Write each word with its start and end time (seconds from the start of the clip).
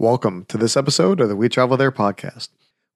Welcome 0.00 0.44
to 0.46 0.58
this 0.58 0.76
episode 0.76 1.20
of 1.20 1.28
the 1.28 1.36
We 1.36 1.48
Travel 1.48 1.76
There 1.76 1.92
podcast. 1.92 2.48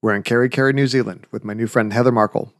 We're 0.03 0.17
in 0.17 0.25
Kerikeri, 0.25 0.75
New 0.75 0.89
Zealand 0.89 1.29
with 1.31 1.45
my 1.45 1.55
new 1.55 1.69
friend 1.69 1.93
Heather 1.93 2.11
Markle. 2.11 2.53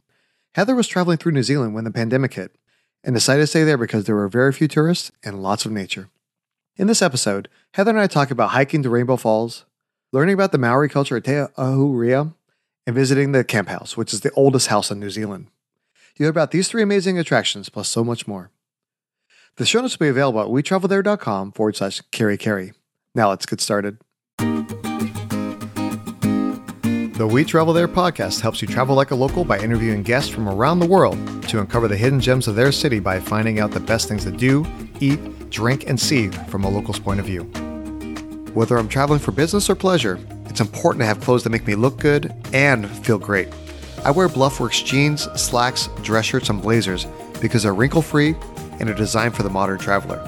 Heather 0.55 0.75
was 0.75 0.87
traveling 0.87 1.17
through 1.17 1.33
New 1.33 1.43
Zealand 1.43 1.73
when 1.75 1.83
the 1.83 1.91
pandemic 1.91 2.35
hit 2.35 2.55
and 3.03 3.13
decided 3.13 3.41
to 3.41 3.47
stay 3.47 3.65
there 3.65 3.77
because 3.77 4.05
there 4.05 4.15
were 4.15 4.29
very 4.29 4.53
few 4.53 4.69
tourists 4.69 5.11
and 5.25 5.43
lots 5.43 5.65
of 5.65 5.73
nature. 5.73 6.09
In 6.77 6.87
this 6.87 7.01
episode, 7.01 7.49
Heather 7.73 7.91
and 7.91 7.99
I 7.99 8.07
talk 8.07 8.31
about 8.31 8.51
hiking 8.51 8.81
to 8.83 8.89
Rainbow 8.89 9.17
Falls, 9.17 9.65
learning 10.13 10.35
about 10.35 10.53
the 10.53 10.57
Maori 10.57 10.87
culture 10.87 11.17
at 11.17 11.25
Te 11.25 11.31
Ahurea, 11.31 12.33
and 12.87 12.95
visiting 12.95 13.33
the 13.33 13.43
Kemp 13.43 13.67
House, 13.67 13.97
which 13.97 14.13
is 14.13 14.21
the 14.21 14.31
oldest 14.31 14.67
house 14.67 14.89
in 14.89 15.01
New 15.01 15.09
Zealand. 15.09 15.47
You 16.15 16.23
hear 16.23 16.29
about 16.29 16.51
these 16.51 16.69
three 16.69 16.81
amazing 16.81 17.19
attractions 17.19 17.67
plus 17.67 17.89
so 17.89 18.05
much 18.05 18.25
more. 18.25 18.51
The 19.57 19.65
show 19.65 19.81
notes 19.81 19.99
will 19.99 20.05
be 20.05 20.09
available 20.09 20.39
at 20.39 20.47
wetravelthere.com 20.47 21.51
forward 21.51 21.75
slash 21.75 22.01
kerikeri. 22.13 22.71
Now 23.13 23.29
let's 23.29 23.45
get 23.45 23.59
started. 23.59 23.97
The 27.19 27.27
We 27.29 27.43
Travel 27.43 27.73
There 27.73 27.89
podcast 27.89 28.39
helps 28.39 28.61
you 28.61 28.69
travel 28.69 28.95
like 28.95 29.11
a 29.11 29.15
local 29.15 29.43
by 29.43 29.59
interviewing 29.59 30.01
guests 30.01 30.29
from 30.29 30.47
around 30.47 30.79
the 30.79 30.87
world 30.87 31.17
to 31.49 31.59
uncover 31.59 31.89
the 31.89 31.97
hidden 31.97 32.21
gems 32.21 32.47
of 32.47 32.55
their 32.55 32.71
city 32.71 32.99
by 32.99 33.19
finding 33.19 33.59
out 33.59 33.71
the 33.71 33.81
best 33.81 34.07
things 34.07 34.23
to 34.23 34.31
do, 34.31 34.65
eat, 35.01 35.49
drink, 35.49 35.89
and 35.89 35.99
see 35.99 36.29
from 36.29 36.63
a 36.63 36.69
local's 36.69 36.99
point 36.99 37.19
of 37.19 37.25
view. 37.25 37.43
Whether 38.53 38.77
I'm 38.77 38.87
traveling 38.87 39.19
for 39.19 39.33
business 39.33 39.69
or 39.69 39.75
pleasure, 39.75 40.17
it's 40.45 40.61
important 40.61 41.01
to 41.01 41.05
have 41.05 41.19
clothes 41.19 41.43
that 41.43 41.49
make 41.49 41.67
me 41.67 41.75
look 41.75 41.99
good 41.99 42.33
and 42.53 42.89
feel 42.89 43.19
great. 43.19 43.49
I 44.05 44.11
wear 44.11 44.29
Bluffworks 44.29 44.85
jeans, 44.85 45.23
slacks, 45.35 45.89
dress 46.01 46.23
shirts, 46.23 46.49
and 46.49 46.61
blazers 46.61 47.05
because 47.41 47.63
they're 47.63 47.73
wrinkle 47.73 48.01
free 48.01 48.35
and 48.79 48.89
are 48.89 48.93
designed 48.93 49.35
for 49.35 49.43
the 49.43 49.49
modern 49.49 49.79
traveler. 49.79 50.19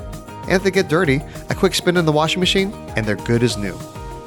And 0.41 0.51
if 0.51 0.63
they 0.63 0.71
get 0.71 0.89
dirty, 0.89 1.21
a 1.49 1.55
quick 1.55 1.73
spin 1.73 1.95
in 1.95 2.05
the 2.05 2.11
washing 2.11 2.41
machine 2.41 2.73
and 2.97 3.05
they're 3.05 3.15
good 3.15 3.41
as 3.41 3.55
new. 3.55 3.79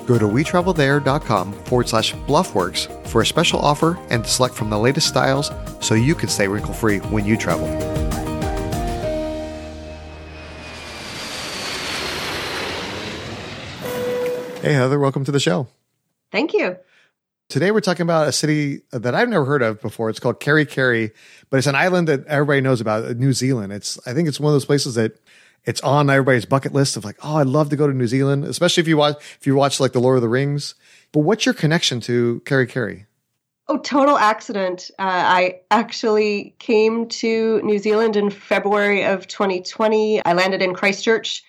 Go 0.06 0.18
to 0.18 0.26
wetravelthere.com 0.26 1.52
forward 1.64 1.88
slash 1.88 2.14
bluffworks 2.14 3.06
for 3.08 3.22
a 3.22 3.26
special 3.26 3.58
offer 3.60 3.98
and 4.10 4.26
select 4.26 4.54
from 4.54 4.70
the 4.70 4.78
latest 4.78 5.08
styles 5.08 5.50
so 5.80 5.94
you 5.94 6.14
can 6.14 6.28
stay 6.28 6.46
wrinkle 6.46 6.74
free 6.74 6.98
when 6.98 7.24
you 7.24 7.36
travel. 7.36 7.66
Hey, 14.60 14.72
Heather, 14.72 14.98
welcome 14.98 15.24
to 15.24 15.32
the 15.32 15.40
show. 15.40 15.68
Thank 16.32 16.54
you. 16.54 16.78
Today 17.50 17.70
we're 17.70 17.80
talking 17.80 18.02
about 18.02 18.26
a 18.26 18.32
city 18.32 18.80
that 18.92 19.14
I've 19.14 19.28
never 19.28 19.44
heard 19.44 19.62
of 19.62 19.80
before. 19.82 20.08
It's 20.08 20.18
called 20.18 20.40
Kerikeri, 20.40 21.12
but 21.50 21.58
it's 21.58 21.66
an 21.66 21.74
island 21.74 22.08
that 22.08 22.26
everybody 22.26 22.62
knows 22.62 22.80
about, 22.80 23.16
New 23.16 23.34
Zealand. 23.34 23.72
It's 23.72 23.98
I 24.06 24.14
think 24.14 24.26
it's 24.26 24.40
one 24.40 24.50
of 24.50 24.54
those 24.54 24.64
places 24.64 24.94
that 24.94 25.20
it's 25.66 25.80
on 25.80 26.10
everybody's 26.10 26.44
bucket 26.44 26.72
list 26.72 26.96
of 26.96 27.04
like, 27.04 27.16
oh, 27.22 27.36
I'd 27.36 27.46
love 27.46 27.70
to 27.70 27.76
go 27.76 27.86
to 27.86 27.92
New 27.92 28.06
Zealand, 28.06 28.44
especially 28.44 28.82
if 28.82 28.88
you 28.88 28.96
watch 28.96 29.16
if 29.40 29.46
you 29.46 29.54
watch 29.54 29.80
like 29.80 29.92
the 29.92 30.00
Lord 30.00 30.16
of 30.16 30.22
the 30.22 30.28
Rings. 30.28 30.74
But 31.12 31.20
what's 31.20 31.46
your 31.46 31.54
connection 31.54 32.00
to 32.02 32.42
Kerikeri? 32.44 33.06
Oh, 33.66 33.78
total 33.78 34.18
accident. 34.18 34.90
Uh, 34.98 35.04
I 35.04 35.60
actually 35.70 36.54
came 36.58 37.08
to 37.08 37.62
New 37.62 37.78
Zealand 37.78 38.14
in 38.14 38.28
February 38.28 39.04
of 39.04 39.26
2020. 39.26 40.22
I 40.22 40.32
landed 40.34 40.60
in 40.60 40.74
Christchurch, 40.74 41.42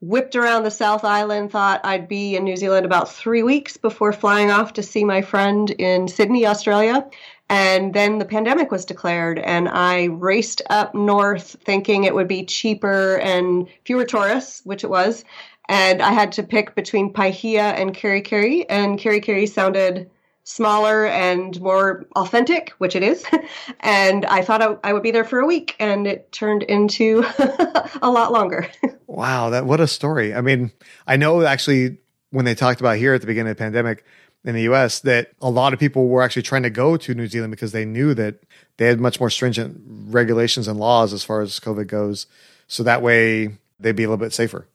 whipped 0.00 0.36
around 0.36 0.62
the 0.62 0.70
South 0.70 1.04
Island, 1.04 1.50
thought 1.50 1.82
I'd 1.84 2.08
be 2.08 2.34
in 2.34 2.44
New 2.44 2.56
Zealand 2.56 2.86
about 2.86 3.12
three 3.12 3.42
weeks 3.42 3.76
before 3.76 4.14
flying 4.14 4.50
off 4.50 4.72
to 4.74 4.82
see 4.82 5.04
my 5.04 5.20
friend 5.20 5.70
in 5.72 6.08
Sydney, 6.08 6.46
Australia. 6.46 7.06
And 7.50 7.92
then 7.92 8.18
the 8.18 8.24
pandemic 8.24 8.70
was 8.70 8.84
declared, 8.84 9.40
and 9.40 9.68
I 9.68 10.04
raced 10.04 10.62
up 10.70 10.94
north 10.94 11.56
thinking 11.64 12.04
it 12.04 12.14
would 12.14 12.28
be 12.28 12.44
cheaper 12.44 13.16
and 13.16 13.66
fewer 13.84 14.04
tourists, 14.04 14.62
which 14.64 14.84
it 14.84 14.88
was. 14.88 15.24
And 15.68 16.00
I 16.00 16.12
had 16.12 16.30
to 16.32 16.44
pick 16.44 16.76
between 16.76 17.12
Paihia 17.12 17.74
and 17.74 17.92
Kerry, 17.92 18.68
and 18.70 18.98
Kerry 19.00 19.46
sounded 19.46 20.08
smaller 20.44 21.06
and 21.06 21.60
more 21.60 22.06
authentic, 22.14 22.70
which 22.78 22.94
it 22.94 23.02
is. 23.02 23.24
and 23.80 24.24
I 24.26 24.42
thought 24.42 24.62
I, 24.62 24.76
I, 24.84 24.92
would 24.92 25.02
be 25.02 25.10
there 25.10 25.24
for 25.24 25.40
a 25.40 25.46
week, 25.46 25.74
and 25.80 26.06
it 26.06 26.30
turned 26.30 26.62
into 26.62 27.24
a 28.00 28.10
lot 28.10 28.30
longer. 28.30 28.68
wow, 29.08 29.50
that 29.50 29.66
what 29.66 29.80
a 29.80 29.88
story! 29.88 30.34
I 30.34 30.40
mean, 30.40 30.70
I 31.04 31.16
know 31.16 31.42
actually 31.42 31.98
when 32.30 32.44
they 32.44 32.54
talked 32.54 32.78
about 32.78 32.96
here 32.96 33.12
at 33.12 33.20
the 33.20 33.26
beginning 33.26 33.50
of 33.50 33.56
the 33.56 33.62
pandemic 33.62 34.04
in 34.44 34.54
the 34.54 34.62
US, 34.62 35.00
that 35.00 35.32
a 35.40 35.50
lot 35.50 35.72
of 35.72 35.78
people 35.78 36.08
were 36.08 36.22
actually 36.22 36.42
trying 36.42 36.62
to 36.62 36.70
go 36.70 36.96
to 36.96 37.14
New 37.14 37.26
Zealand 37.26 37.50
because 37.50 37.72
they 37.72 37.84
knew 37.84 38.14
that 38.14 38.36
they 38.76 38.86
had 38.86 39.00
much 39.00 39.20
more 39.20 39.30
stringent 39.30 39.80
regulations 39.86 40.66
and 40.66 40.78
laws 40.78 41.12
as 41.12 41.22
far 41.22 41.40
as 41.40 41.60
COVID 41.60 41.86
goes. 41.86 42.26
So 42.66 42.82
that 42.82 43.02
way 43.02 43.58
they'd 43.78 43.96
be 43.96 44.04
a 44.04 44.08
little 44.08 44.24
bit 44.24 44.32
safer. 44.32 44.66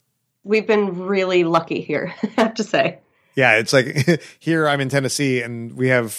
We've 0.44 0.68
been 0.68 1.06
really 1.06 1.44
lucky 1.44 1.82
here, 1.82 2.14
I 2.38 2.42
have 2.42 2.54
to 2.56 2.64
say. 2.64 3.00
Yeah, 3.36 3.58
it's 3.58 3.74
like 3.74 4.22
here 4.40 4.68
I'm 4.68 4.82
in 4.82 4.90
Tennessee 4.90 5.42
and 5.42 5.74
we 5.74 5.88
have 5.90 6.14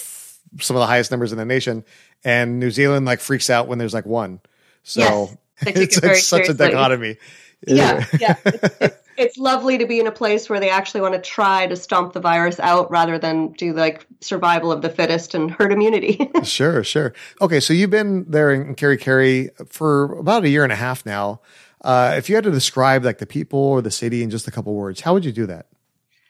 some 0.59 0.75
of 0.75 0.79
the 0.81 0.87
highest 0.87 1.11
numbers 1.11 1.31
in 1.31 1.37
the 1.37 1.45
nation, 1.45 1.83
and 2.23 2.59
New 2.59 2.71
Zealand 2.71 3.05
like 3.05 3.19
freaks 3.19 3.49
out 3.49 3.67
when 3.67 3.79
there's 3.79 3.93
like 3.93 4.05
one. 4.05 4.39
So 4.83 5.01
yes, 5.01 5.37
it's, 5.77 5.97
it 5.97 6.01
such 6.01 6.45
seriously. 6.45 6.53
a 6.53 6.57
dichotomy. 6.57 7.17
Yeah, 7.65 8.05
yeah. 8.19 8.35
It's, 8.45 8.75
it's, 8.81 9.06
lovely 9.37 9.77
to 9.77 9.85
be 9.85 9.99
in 9.99 10.07
a 10.07 10.11
place 10.11 10.49
where 10.49 10.59
they 10.59 10.69
actually 10.69 11.01
want 11.01 11.15
to 11.15 11.21
try 11.21 11.67
to 11.67 11.75
stomp 11.75 12.13
the 12.13 12.19
virus 12.19 12.59
out 12.59 12.89
rather 12.91 13.17
than 13.17 13.51
do 13.53 13.73
like 13.73 14.05
survival 14.21 14.71
of 14.71 14.81
the 14.81 14.89
fittest 14.89 15.33
and 15.33 15.51
herd 15.51 15.71
immunity. 15.71 16.29
sure, 16.43 16.83
sure. 16.83 17.13
Okay, 17.41 17.59
so 17.59 17.73
you've 17.73 17.89
been 17.89 18.25
there 18.29 18.51
in 18.51 18.75
Kerikeri 18.75 19.49
for 19.67 20.17
about 20.19 20.43
a 20.43 20.49
year 20.49 20.63
and 20.63 20.71
a 20.71 20.75
half 20.75 21.05
now. 21.05 21.41
Uh, 21.81 22.15
if 22.17 22.29
you 22.29 22.35
had 22.35 22.43
to 22.43 22.51
describe 22.51 23.03
like 23.03 23.17
the 23.17 23.25
people 23.25 23.59
or 23.59 23.81
the 23.81 23.91
city 23.91 24.23
in 24.23 24.29
just 24.29 24.47
a 24.47 24.51
couple 24.51 24.73
words, 24.73 25.01
how 25.01 25.13
would 25.13 25.25
you 25.25 25.31
do 25.31 25.45
that? 25.45 25.67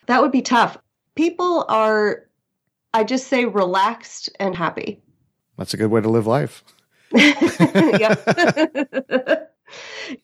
That 0.08 0.22
would 0.22 0.32
be 0.32 0.42
tough. 0.42 0.78
People 1.16 1.66
are, 1.68 2.26
I 2.94 3.04
just 3.04 3.28
say, 3.28 3.46
relaxed 3.46 4.30
and 4.40 4.56
happy. 4.56 5.02
That's 5.58 5.74
a 5.74 5.78
good 5.78 5.92
way 5.92 6.02
to 6.02 6.10
live 6.10 6.28
life. 6.28 6.64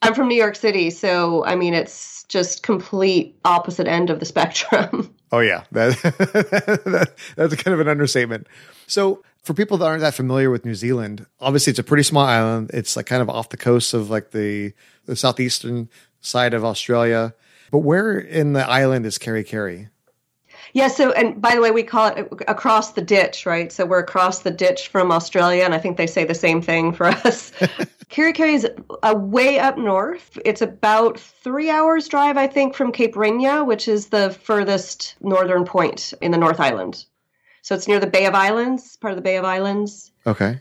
I'm 0.01 0.13
from 0.13 0.27
New 0.27 0.35
York 0.35 0.55
City, 0.55 0.89
so 0.89 1.43
I 1.45 1.55
mean, 1.55 1.73
it's 1.73 2.23
just 2.25 2.63
complete 2.63 3.37
opposite 3.45 3.87
end 3.87 4.09
of 4.09 4.19
the 4.19 4.25
spectrum. 4.25 5.13
Oh 5.33 5.39
yeah, 5.39 5.63
that, 5.71 5.99
that, 6.85 7.15
that's 7.35 7.55
kind 7.55 7.73
of 7.73 7.79
an 7.79 7.87
understatement. 7.87 8.45
So 8.85 9.23
for 9.41 9.55
people 9.55 9.79
that 9.79 9.85
aren't 9.87 10.01
that 10.01 10.13
familiar 10.13 10.51
with 10.51 10.63
New 10.63 10.75
Zealand, 10.75 11.25
obviously 11.41 11.71
it's 11.71 11.79
a 11.79 11.83
pretty 11.83 12.03
small 12.03 12.23
island. 12.23 12.69
It's 12.71 12.95
like 12.95 13.07
kind 13.07 13.19
of 13.19 13.31
off 13.31 13.49
the 13.49 13.57
coast 13.57 13.95
of 13.95 14.11
like 14.11 14.29
the 14.29 14.73
the 15.05 15.15
southeastern 15.15 15.89
side 16.21 16.53
of 16.53 16.63
Australia. 16.63 17.33
But 17.71 17.79
where 17.79 18.19
in 18.19 18.53
the 18.53 18.63
island 18.63 19.07
is 19.07 19.17
Kerry? 19.17 19.89
Yeah, 20.73 20.87
so 20.87 21.11
and 21.11 21.39
by 21.39 21.53
the 21.53 21.61
way, 21.61 21.69
we 21.69 21.83
call 21.83 22.07
it 22.07 22.27
across 22.47 22.93
the 22.93 23.01
ditch, 23.01 23.45
right? 23.45 23.71
So 23.71 23.85
we're 23.85 23.99
across 23.99 24.39
the 24.39 24.49
ditch 24.49 24.87
from 24.87 25.11
Australia, 25.11 25.63
and 25.63 25.73
I 25.73 25.77
think 25.77 25.97
they 25.97 26.07
say 26.07 26.25
the 26.25 26.33
same 26.33 26.61
thing 26.61 26.91
for 26.91 27.05
us. 27.05 27.51
Kerry 28.09 28.53
is 28.53 28.67
a 29.03 29.15
way 29.15 29.59
up 29.59 29.77
north. 29.77 30.37
It's 30.45 30.61
about 30.61 31.19
three 31.19 31.69
hours 31.69 32.07
drive, 32.07 32.37
I 32.37 32.47
think, 32.47 32.75
from 32.75 32.91
Cape 32.91 33.13
Reinga, 33.13 33.65
which 33.65 33.87
is 33.87 34.07
the 34.07 34.31
furthest 34.31 35.15
northern 35.21 35.63
point 35.63 36.13
in 36.21 36.31
the 36.31 36.37
North 36.37 36.59
Island. 36.59 37.05
So 37.61 37.75
it's 37.75 37.87
near 37.87 37.99
the 37.99 38.07
Bay 38.07 38.25
of 38.25 38.33
Islands, 38.33 38.97
part 38.97 39.11
of 39.11 39.15
the 39.15 39.21
Bay 39.21 39.37
of 39.37 39.45
Islands. 39.45 40.11
Okay, 40.25 40.59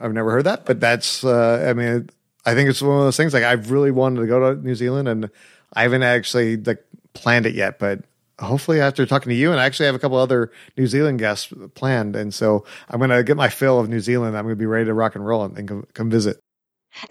I've 0.00 0.12
never 0.12 0.30
heard 0.30 0.44
that, 0.44 0.64
but 0.64 0.80
that's. 0.80 1.22
Uh, 1.22 1.66
I 1.68 1.74
mean, 1.74 2.08
I 2.46 2.54
think 2.54 2.70
it's 2.70 2.80
one 2.80 2.98
of 2.98 3.04
those 3.04 3.16
things. 3.16 3.34
Like 3.34 3.44
I've 3.44 3.70
really 3.70 3.90
wanted 3.90 4.20
to 4.22 4.26
go 4.26 4.54
to 4.54 4.60
New 4.60 4.74
Zealand, 4.74 5.06
and 5.06 5.30
I 5.74 5.82
haven't 5.82 6.02
actually 6.02 6.56
like 6.56 6.82
planned 7.12 7.44
it 7.44 7.54
yet, 7.54 7.78
but 7.78 8.00
hopefully 8.40 8.80
after 8.80 9.06
talking 9.06 9.30
to 9.30 9.36
you 9.36 9.50
and 9.50 9.60
I 9.60 9.66
actually 9.66 9.86
have 9.86 9.94
a 9.94 9.98
couple 9.98 10.16
other 10.16 10.50
New 10.76 10.86
Zealand 10.86 11.18
guests 11.18 11.52
planned. 11.74 12.16
And 12.16 12.32
so 12.32 12.64
I'm 12.88 12.98
going 12.98 13.10
to 13.10 13.22
get 13.22 13.36
my 13.36 13.48
fill 13.48 13.78
of 13.78 13.88
New 13.88 14.00
Zealand. 14.00 14.36
I'm 14.36 14.44
going 14.44 14.54
to 14.54 14.58
be 14.58 14.66
ready 14.66 14.86
to 14.86 14.94
rock 14.94 15.14
and 15.14 15.26
roll 15.26 15.44
and, 15.44 15.56
and 15.58 15.68
come, 15.68 15.86
come, 15.94 16.10
visit. 16.10 16.38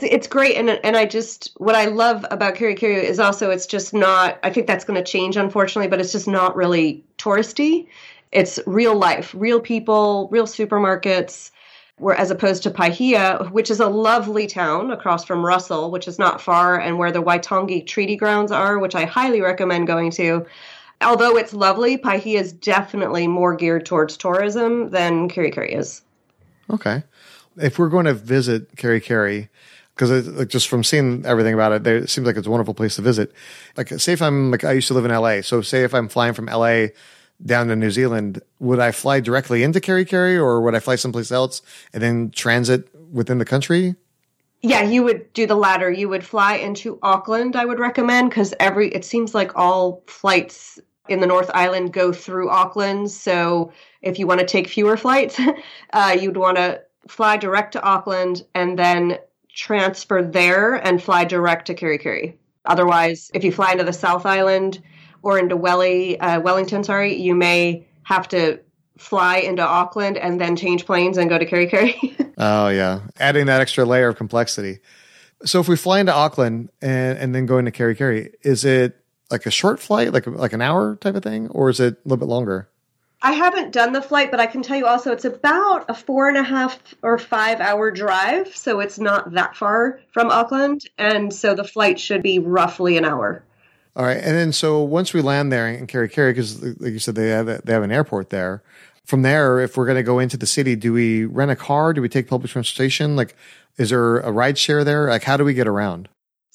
It's 0.02 0.28
great. 0.28 0.58
And, 0.58 0.70
and 0.70 0.98
I 0.98 1.06
just, 1.06 1.54
what 1.58 1.76
I 1.76 1.86
love 1.86 2.26
about 2.32 2.56
Kerikeri 2.56 3.04
is 3.04 3.20
also, 3.20 3.50
it's 3.50 3.66
just 3.66 3.94
not, 3.94 4.38
I 4.44 4.50
think 4.50 4.68
that's 4.68 4.84
going 4.84 5.02
to 5.02 5.10
change, 5.10 5.38
unfortunately, 5.38 5.88
but 5.88 6.02
it's 6.02 6.12
just 6.12 6.28
not 6.28 6.56
really 6.56 7.06
touristy. 7.18 7.88
It's 8.32 8.60
real 8.66 8.96
life, 8.96 9.34
real 9.38 9.62
people, 9.62 10.28
real 10.32 10.46
supermarkets 10.46 11.52
where 12.00 12.16
as 12.16 12.32
opposed 12.32 12.64
to 12.64 12.72
Paihia, 12.72 13.52
which 13.52 13.70
is 13.70 13.80
a 13.80 13.88
lovely 13.88 14.48
town 14.48 14.90
across 14.90 15.26
from 15.26 15.46
Russell, 15.46 15.92
which 15.92 16.08
is 16.08 16.18
not 16.18 16.42
far, 16.42 16.80
and 16.80 16.98
where 16.98 17.12
the 17.12 17.22
Waitangi 17.22 17.86
Treaty 17.86 18.16
Grounds 18.16 18.52
are, 18.52 18.80
which 18.80 18.96
I 18.96 19.06
highly 19.06 19.42
recommend 19.42 19.86
going 19.86 20.10
to. 20.12 20.46
Although 21.02 21.38
it's 21.38 21.54
lovely, 21.54 21.98
Paihia 21.98 22.40
is 22.40 22.52
definitely 22.52 23.28
more 23.28 23.56
geared 23.56 23.86
towards 23.86 24.18
tourism 24.18 24.90
than 24.90 25.30
Kerry 25.30 25.74
is. 25.74 26.02
Okay. 26.70 27.04
If 27.58 27.80
we're 27.80 27.90
going 27.90 28.06
to 28.06 28.14
visit 28.14 28.76
Kerry, 28.76 29.50
because 29.96 30.28
like 30.28 30.50
just 30.50 30.68
from 30.68 30.84
seeing 30.84 31.26
everything 31.26 31.54
about 31.54 31.72
it, 31.72 31.88
it 31.88 32.10
seems 32.10 32.28
like 32.28 32.38
it's 32.38 32.48
a 32.48 32.52
wonderful 32.52 32.74
place 32.74 32.96
to 32.98 33.02
visit. 33.02 33.34
Like, 33.76 33.90
say 33.90 34.14
if 34.14 34.22
I'm 34.22 34.52
like 34.52 34.64
I 34.64 34.74
used 34.74 34.88
to 34.90 34.94
live 34.94 35.06
in 35.06 35.12
LA, 35.12 35.42
so 35.42 35.62
say 35.62 35.84
if 35.84 35.94
I'm 35.94 36.10
flying 36.10 36.34
from 36.34 36.46
LA 36.46 36.88
down 37.46 37.68
to 37.68 37.76
New 37.76 37.92
Zealand, 37.92 38.42
would 38.60 38.80
I 38.80 38.92
fly 38.92 39.20
directly 39.20 39.64
into 39.64 39.80
Kerry 39.80 40.38
or 40.38 40.62
would 40.62 40.76
I 40.76 40.80
fly 40.80 40.96
someplace 40.96 41.32
else 41.32 41.62
and 41.94 42.04
then 42.04 42.32
transit 42.32 42.90
within 43.12 43.38
the 43.38 43.46
country? 43.46 43.96
Yeah, 44.62 44.84
you 44.84 45.04
would 45.04 45.32
do 45.32 45.48
the 45.48 45.56
latter. 45.56 45.90
You 45.90 46.10
would 46.10 46.26
fly 46.26 46.56
into 46.56 47.00
Auckland, 47.02 47.56
I 47.56 47.64
would 47.64 47.80
recommend, 47.80 48.30
because 48.30 48.54
every 48.60 48.90
it 48.90 49.06
seems 49.06 49.34
like 49.34 49.56
all 49.56 50.04
flights 50.08 50.80
in 51.10 51.20
the 51.20 51.28
North 51.28 51.50
Island 51.54 51.94
go 51.94 52.12
through 52.12 52.50
Auckland. 52.50 53.12
So 53.12 53.72
if 54.02 54.20
you 54.20 54.28
want 54.28 54.40
to 54.40 54.46
take 54.46 54.68
fewer 54.68 54.98
flights, 54.98 55.40
uh, 55.94 56.18
you'd 56.20 56.38
want 56.38 56.58
to 56.58 56.82
fly 57.08 57.38
direct 57.38 57.74
to 57.74 57.82
Auckland 57.82 58.44
and 58.54 58.78
then 58.78 59.18
transfer 59.54 60.22
there 60.22 60.76
and 60.76 61.02
fly 61.02 61.26
direct 61.26 61.68
to 61.68 61.76
Kerikeri. 61.76 62.36
Otherwise, 62.66 63.32
if 63.34 63.44
you 63.44 63.52
fly 63.52 63.72
into 63.72 63.84
the 63.84 63.94
South 63.94 64.26
Island 64.26 64.82
or 65.22 65.40
into 65.40 65.58
Welly, 65.58 66.20
uh, 66.20 66.40
Wellington, 66.40 66.84
sorry, 66.84 67.16
you 67.16 67.36
may 67.36 67.88
have 68.04 68.28
to 68.30 68.60
fly 68.98 69.38
into 69.38 69.62
Auckland 69.62 70.18
and 70.18 70.40
then 70.40 70.56
change 70.56 70.86
planes 70.86 71.18
and 71.18 71.30
go 71.30 71.38
to 71.38 71.46
Kerikeri. 71.46 72.34
oh 72.38 72.68
yeah, 72.70 73.02
adding 73.20 73.48
that 73.48 73.62
extra 73.62 73.86
layer 73.86 74.10
of 74.10 74.18
complexity. 74.18 74.80
So 75.46 75.62
if 75.62 75.68
we 75.68 75.78
fly 75.78 76.00
into 76.00 76.14
Auckland 76.14 76.70
and, 76.82 77.18
and 77.18 77.34
then 77.34 77.46
go 77.46 77.58
into 77.58 77.72
Kerikeri, 77.72 78.34
is 78.44 78.66
it 78.66 78.98
like 79.32 79.46
a 79.46 79.52
short 79.52 79.80
flight, 79.80 80.14
like 80.14 80.28
like 80.28 80.54
an 80.54 80.62
hour 80.62 80.96
type 80.96 81.16
of 81.16 81.24
thing, 81.24 81.48
or 81.50 81.70
is 81.70 81.80
it 81.80 81.94
a 81.94 81.98
little 82.08 82.18
bit 82.18 82.30
longer? 82.30 82.68
I 83.22 83.34
haven't 83.34 83.72
done 83.72 83.92
the 83.92 84.02
flight, 84.02 84.32
but 84.32 84.40
I 84.40 84.46
can 84.46 84.62
tell 84.64 84.78
you 84.78 84.86
also 84.86 85.12
it's 85.12 85.26
about 85.26 85.86
a 85.90 85.94
four 85.94 86.30
and 86.30 86.38
a 86.38 86.44
half 86.44 86.80
or 87.02 87.18
five 87.18 87.60
hour 87.60 87.92
drive, 87.92 88.56
so 88.56 88.80
it's 88.80 88.98
not 88.98 89.34
that 89.34 89.58
far 89.58 90.00
from 90.12 90.30
Auckland, 90.30 90.86
and 90.98 91.34
so 91.34 91.54
the 91.54 91.66
flight 91.66 92.00
should 92.00 92.24
be 92.24 92.40
roughly 92.40 92.98
an 92.98 93.04
hour. 93.04 93.44
All 93.96 94.06
right, 94.06 94.18
and 94.18 94.36
then 94.36 94.54
so 94.54 94.82
once 94.82 95.14
we 95.14 95.22
land 95.22 95.52
there 95.52 95.68
in 95.68 95.86
Kerikeri, 95.86 96.32
because 96.32 96.62
like 96.80 96.94
you 96.94 97.00
said, 97.00 97.16
they 97.16 97.30
have 97.30 97.66
they 97.66 97.74
have 97.74 97.84
an 97.84 97.92
airport 97.92 98.30
there. 98.30 98.64
From 99.06 99.24
there, 99.24 99.60
if 99.60 99.76
we're 99.76 99.88
going 99.88 99.98
to 99.98 100.04
go 100.04 100.20
into 100.20 100.38
the 100.38 100.46
city, 100.46 100.76
do 100.76 100.94
we 100.94 101.26
rent 101.26 101.50
a 101.50 101.56
car? 101.56 101.94
Do 101.94 102.02
we 102.02 102.10
take 102.10 102.28
public 102.28 102.52
transportation? 102.52 103.16
Like, 103.16 103.36
is 103.78 103.90
there 103.90 104.20
a 104.20 104.32
ride 104.32 104.58
share 104.58 104.84
there? 104.84 105.10
Like, 105.10 105.24
how 105.24 105.36
do 105.36 105.44
we 105.44 105.56
get 105.56 105.68
around? 105.68 106.10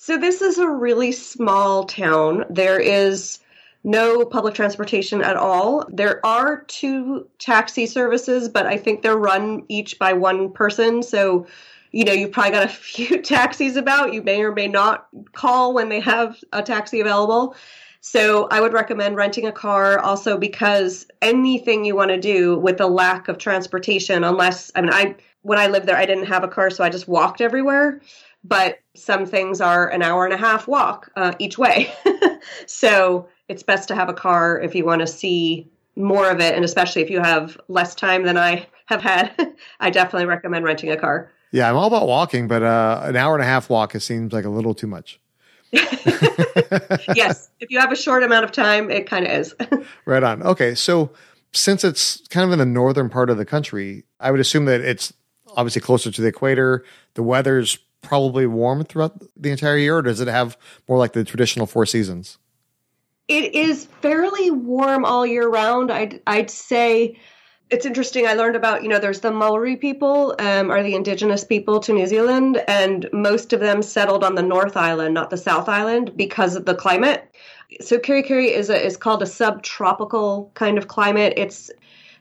So 0.05 0.19
this 0.19 0.43
is 0.43 0.59
a 0.59 0.69
really 0.69 1.12
small 1.12 1.85
town. 1.85 2.45
There 2.51 2.79
is 2.79 3.39
no 3.85 4.27
public 4.27 4.53
transportation 4.55 5.23
at 5.23 5.35
all. 5.35 5.87
There 5.89 6.21
are 6.27 6.65
two 6.65 7.27
taxi 7.39 7.87
services, 7.87 8.51
but 8.51 8.67
I 8.67 8.77
think 8.77 9.01
they're 9.01 9.17
run 9.17 9.65
each 9.69 9.99
by 9.99 10.12
one 10.12 10.53
person. 10.53 11.03
So, 11.03 11.47
you 11.93 12.05
know, 12.05 12.12
you've 12.12 12.33
probably 12.33 12.51
got 12.51 12.67
a 12.67 12.69
few 12.93 13.23
taxis 13.23 13.77
about. 13.77 14.12
You 14.12 14.21
may 14.21 14.43
or 14.43 14.53
may 14.53 14.69
not 14.69 15.09
call 15.33 15.73
when 15.73 15.89
they 15.89 16.01
have 16.01 16.37
a 16.53 16.62
taxi 16.62 17.01
available. 17.01 17.56
So 18.03 18.47
I 18.51 18.61
would 18.61 18.75
recommend 18.75 19.17
renting 19.17 19.47
a 19.47 19.53
car 19.53 20.01
also 20.01 20.37
because 20.37 21.06
anything 21.23 21.87
you 21.87 21.97
want 21.97 22.11
to 22.11 22.21
do 22.21 22.59
with 22.59 22.77
the 22.77 22.89
lack 22.89 23.29
of 23.29 23.39
transportation, 23.39 24.23
unless, 24.23 24.71
I 24.75 24.83
mean, 24.83 24.93
I, 24.93 25.17
when 25.41 25.59
I 25.59 25.69
lived 25.69 25.87
there, 25.87 25.97
I 25.97 26.05
didn't 26.05 26.27
have 26.27 26.45
a 26.45 26.49
car, 26.49 26.69
so 26.69 26.85
I 26.85 26.91
just 26.91 27.09
walked 27.09 27.41
everywhere 27.41 28.03
but 28.44 28.79
some 28.94 29.25
things 29.25 29.61
are 29.61 29.88
an 29.88 30.02
hour 30.02 30.25
and 30.25 30.35
a 30.35 30.37
half 30.37 30.69
walk 30.69 31.11
uh, 31.17 31.32
each 31.38 31.58
way. 31.58 31.93
so 32.67 33.26
it's 33.49 33.62
best 33.62 33.88
to 33.88 33.94
have 33.94 34.08
a 34.08 34.14
car 34.14 34.61
if 34.61 34.75
you 34.75 34.85
want 34.85 35.00
to 35.00 35.06
see 35.06 35.70
more 35.96 36.31
of 36.31 36.41
it. 36.41 36.55
And 36.55 36.64
especially 36.64 37.02
if 37.02 37.11
you 37.11 37.20
have 37.20 37.58
less 37.69 37.94
time 37.94 38.25
than 38.25 38.37
I 38.37 38.67
have 38.87 39.00
had, 39.00 39.55
I 39.81 39.91
definitely 39.91 40.26
recommend 40.26 40.64
renting 40.64 40.91
a 40.91 40.96
car. 40.96 41.32
Yeah, 41.52 41.70
I'm 41.70 41.76
all 41.76 41.87
about 41.87 42.06
walking, 42.06 42.49
but 42.49 42.62
uh, 42.62 43.00
an 43.05 43.17
hour 43.17 43.35
and 43.35 43.43
a 43.43 43.46
half 43.46 43.70
walk, 43.70 43.94
it 43.94 44.00
seems 44.00 44.32
like 44.32 44.44
a 44.44 44.50
little 44.50 44.75
too 44.75 44.88
much. 44.88 45.20
yes, 45.73 47.50
if 47.61 47.70
you 47.70 47.81
have 47.81 47.93
a 47.93 47.96
short 47.96 48.23
amount 48.23 48.44
of 48.44 48.52
time, 48.52 48.91
it 48.91 49.06
kind 49.06 49.26
of 49.26 49.32
is. 49.32 49.55
right 50.05 50.23
on. 50.23 50.43
Okay, 50.43 50.75
so 50.75 51.11
since 51.52 51.85
it's 51.85 52.26
kind 52.29 52.44
of 52.44 52.52
in 52.52 52.58
the 52.58 52.67
northern 52.67 53.08
part 53.08 53.31
of 53.31 53.38
the 53.38 53.44
country, 53.44 54.05
I 54.20 54.31
would 54.31 54.41
assume 54.41 54.64
that 54.67 54.81
it's 54.81 55.12
obviously 55.56 55.81
closer 55.81 56.11
to 56.11 56.20
the 56.20 56.29
equator. 56.29 56.85
The 57.14 57.23
weather's 57.23 57.79
probably 58.05 58.47
warm 58.47 58.85
throughout 58.85 59.21
the 59.37 59.51
entire 59.51 59.77
year, 59.77 59.99
or 59.99 60.03
does 60.03 60.21
it 60.21 60.29
have 60.29 60.56
more 60.89 60.99
like 60.99 61.12
the 61.12 61.25
traditional 61.25 61.67
four 61.67 61.87
seasons? 61.87 62.39
It 63.27 63.55
is 63.55 63.87
fairly 64.03 64.51
warm 64.51 65.05
all 65.05 65.27
year 65.27 65.49
round. 65.49 65.91
I'd 65.91 66.21
I'd 66.27 66.51
say 66.51 67.19
it's 67.71 67.87
interesting. 67.87 68.27
I 68.27 68.35
learned 68.35 68.56
about 68.56 68.83
you 68.83 68.89
know 68.89 68.99
there's 68.99 69.21
the 69.21 69.31
Maori 69.31 69.77
people 69.77 70.35
um, 70.39 70.71
are 70.71 70.83
the 70.83 70.95
indigenous 70.95 71.43
people 71.43 71.81
to 71.81 71.93
New 71.93 72.06
Zealand, 72.06 72.62
and 72.69 73.09
most 73.12 73.53
of 73.53 73.61
them 73.61 73.83
settled 73.83 74.23
on 74.23 74.35
the 74.35 74.43
North 74.43 74.77
Island, 74.77 75.15
not 75.15 75.31
the 75.31 75.37
South 75.37 75.69
Island, 75.69 76.17
because 76.17 76.55
of 76.55 76.67
the 76.67 76.75
climate. 76.75 77.35
So 77.81 77.99
Kerikeri 77.99 78.51
is 78.51 78.69
a, 78.69 78.85
is 78.85 78.97
called 78.97 79.23
a 79.23 79.27
subtropical 79.27 80.53
kind 80.55 80.77
of 80.77 80.89
climate. 80.89 81.35
It's 81.37 81.71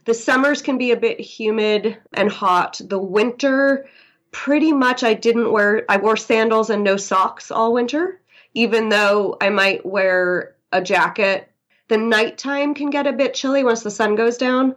the 0.05 0.13
summers 0.13 0.61
can 0.61 0.77
be 0.77 0.91
a 0.91 0.97
bit 0.97 1.19
humid 1.19 1.97
and 2.13 2.31
hot. 2.31 2.79
The 2.83 2.99
winter 2.99 3.85
pretty 4.33 4.73
much 4.73 5.03
I 5.03 5.13
didn't 5.13 5.51
wear 5.51 5.85
I 5.87 5.95
wore 5.95 6.17
sandals 6.17 6.69
and 6.69 6.83
no 6.83 6.97
socks 6.97 7.51
all 7.51 7.71
winter, 7.71 8.19
even 8.53 8.89
though 8.89 9.37
I 9.39 9.49
might 9.49 9.85
wear 9.85 10.55
a 10.73 10.81
jacket. 10.81 11.49
The 11.87 11.97
nighttime 11.97 12.73
can 12.73 12.89
get 12.89 13.07
a 13.07 13.13
bit 13.13 13.35
chilly 13.35 13.63
once 13.63 13.83
the 13.83 13.91
sun 13.91 14.15
goes 14.15 14.37
down, 14.37 14.75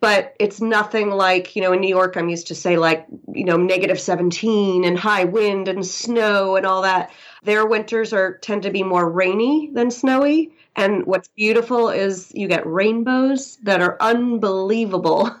but 0.00 0.34
it's 0.40 0.60
nothing 0.60 1.10
like, 1.10 1.54
you 1.54 1.62
know, 1.62 1.72
in 1.72 1.80
New 1.80 1.88
York 1.88 2.16
I'm 2.16 2.28
used 2.28 2.48
to 2.48 2.54
say 2.54 2.76
like, 2.76 3.06
you 3.32 3.44
know, 3.44 3.56
negative 3.56 4.00
17 4.00 4.84
and 4.84 4.98
high 4.98 5.24
wind 5.24 5.68
and 5.68 5.86
snow 5.86 6.56
and 6.56 6.66
all 6.66 6.82
that. 6.82 7.12
Their 7.44 7.64
winters 7.66 8.12
are 8.12 8.38
tend 8.38 8.64
to 8.64 8.70
be 8.70 8.82
more 8.82 9.08
rainy 9.08 9.70
than 9.72 9.90
snowy. 9.90 10.52
And 10.74 11.06
what's 11.06 11.28
beautiful 11.28 11.88
is 11.88 12.32
you 12.34 12.48
get 12.48 12.66
rainbows 12.66 13.56
that 13.62 13.80
are 13.80 13.96
unbelievable. 14.00 15.30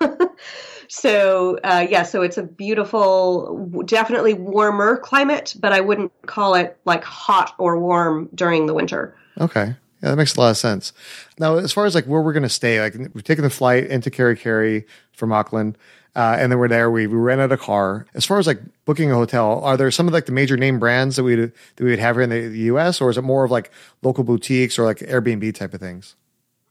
So 0.88 1.58
uh, 1.64 1.86
yeah, 1.88 2.02
so 2.02 2.22
it's 2.22 2.38
a 2.38 2.42
beautiful, 2.42 3.82
definitely 3.84 4.34
warmer 4.34 4.96
climate, 4.96 5.54
but 5.60 5.72
I 5.72 5.80
wouldn't 5.80 6.12
call 6.26 6.54
it 6.54 6.78
like 6.84 7.04
hot 7.04 7.54
or 7.58 7.78
warm 7.78 8.28
during 8.34 8.66
the 8.66 8.74
winter. 8.74 9.16
Okay. 9.38 9.74
Yeah, 10.02 10.10
that 10.10 10.16
makes 10.16 10.36
a 10.36 10.40
lot 10.40 10.50
of 10.50 10.56
sense. 10.56 10.92
Now, 11.38 11.56
as 11.56 11.72
far 11.72 11.84
as 11.84 11.94
like 11.94 12.06
where 12.06 12.22
we're 12.22 12.32
going 12.32 12.44
to 12.44 12.48
stay, 12.48 12.80
like 12.80 12.94
we've 13.14 13.24
taken 13.24 13.42
the 13.42 13.50
flight 13.50 13.86
into 13.86 14.10
Kerikeri 14.10 14.84
from 15.12 15.32
Auckland, 15.32 15.76
uh, 16.14 16.36
and 16.38 16.50
then 16.50 16.58
we're 16.58 16.68
there. 16.68 16.90
We, 16.90 17.06
we 17.06 17.16
rented 17.16 17.52
a 17.52 17.56
car. 17.56 18.06
As 18.14 18.24
far 18.24 18.38
as 18.38 18.46
like 18.46 18.60
booking 18.84 19.10
a 19.10 19.14
hotel, 19.14 19.60
are 19.64 19.76
there 19.76 19.90
some 19.90 20.06
of 20.06 20.14
like 20.14 20.26
the 20.26 20.32
major 20.32 20.56
name 20.56 20.78
brands 20.78 21.16
that 21.16 21.24
we 21.24 21.34
that 21.34 21.52
we 21.78 21.90
would 21.90 21.98
have 21.98 22.16
here 22.16 22.22
in 22.22 22.30
the, 22.30 22.48
the 22.48 22.58
U.S. 22.58 23.00
or 23.00 23.10
is 23.10 23.18
it 23.18 23.22
more 23.22 23.44
of 23.44 23.50
like 23.50 23.70
local 24.02 24.24
boutiques 24.24 24.78
or 24.78 24.84
like 24.84 24.98
Airbnb 24.98 25.54
type 25.54 25.74
of 25.74 25.80
things? 25.80 26.14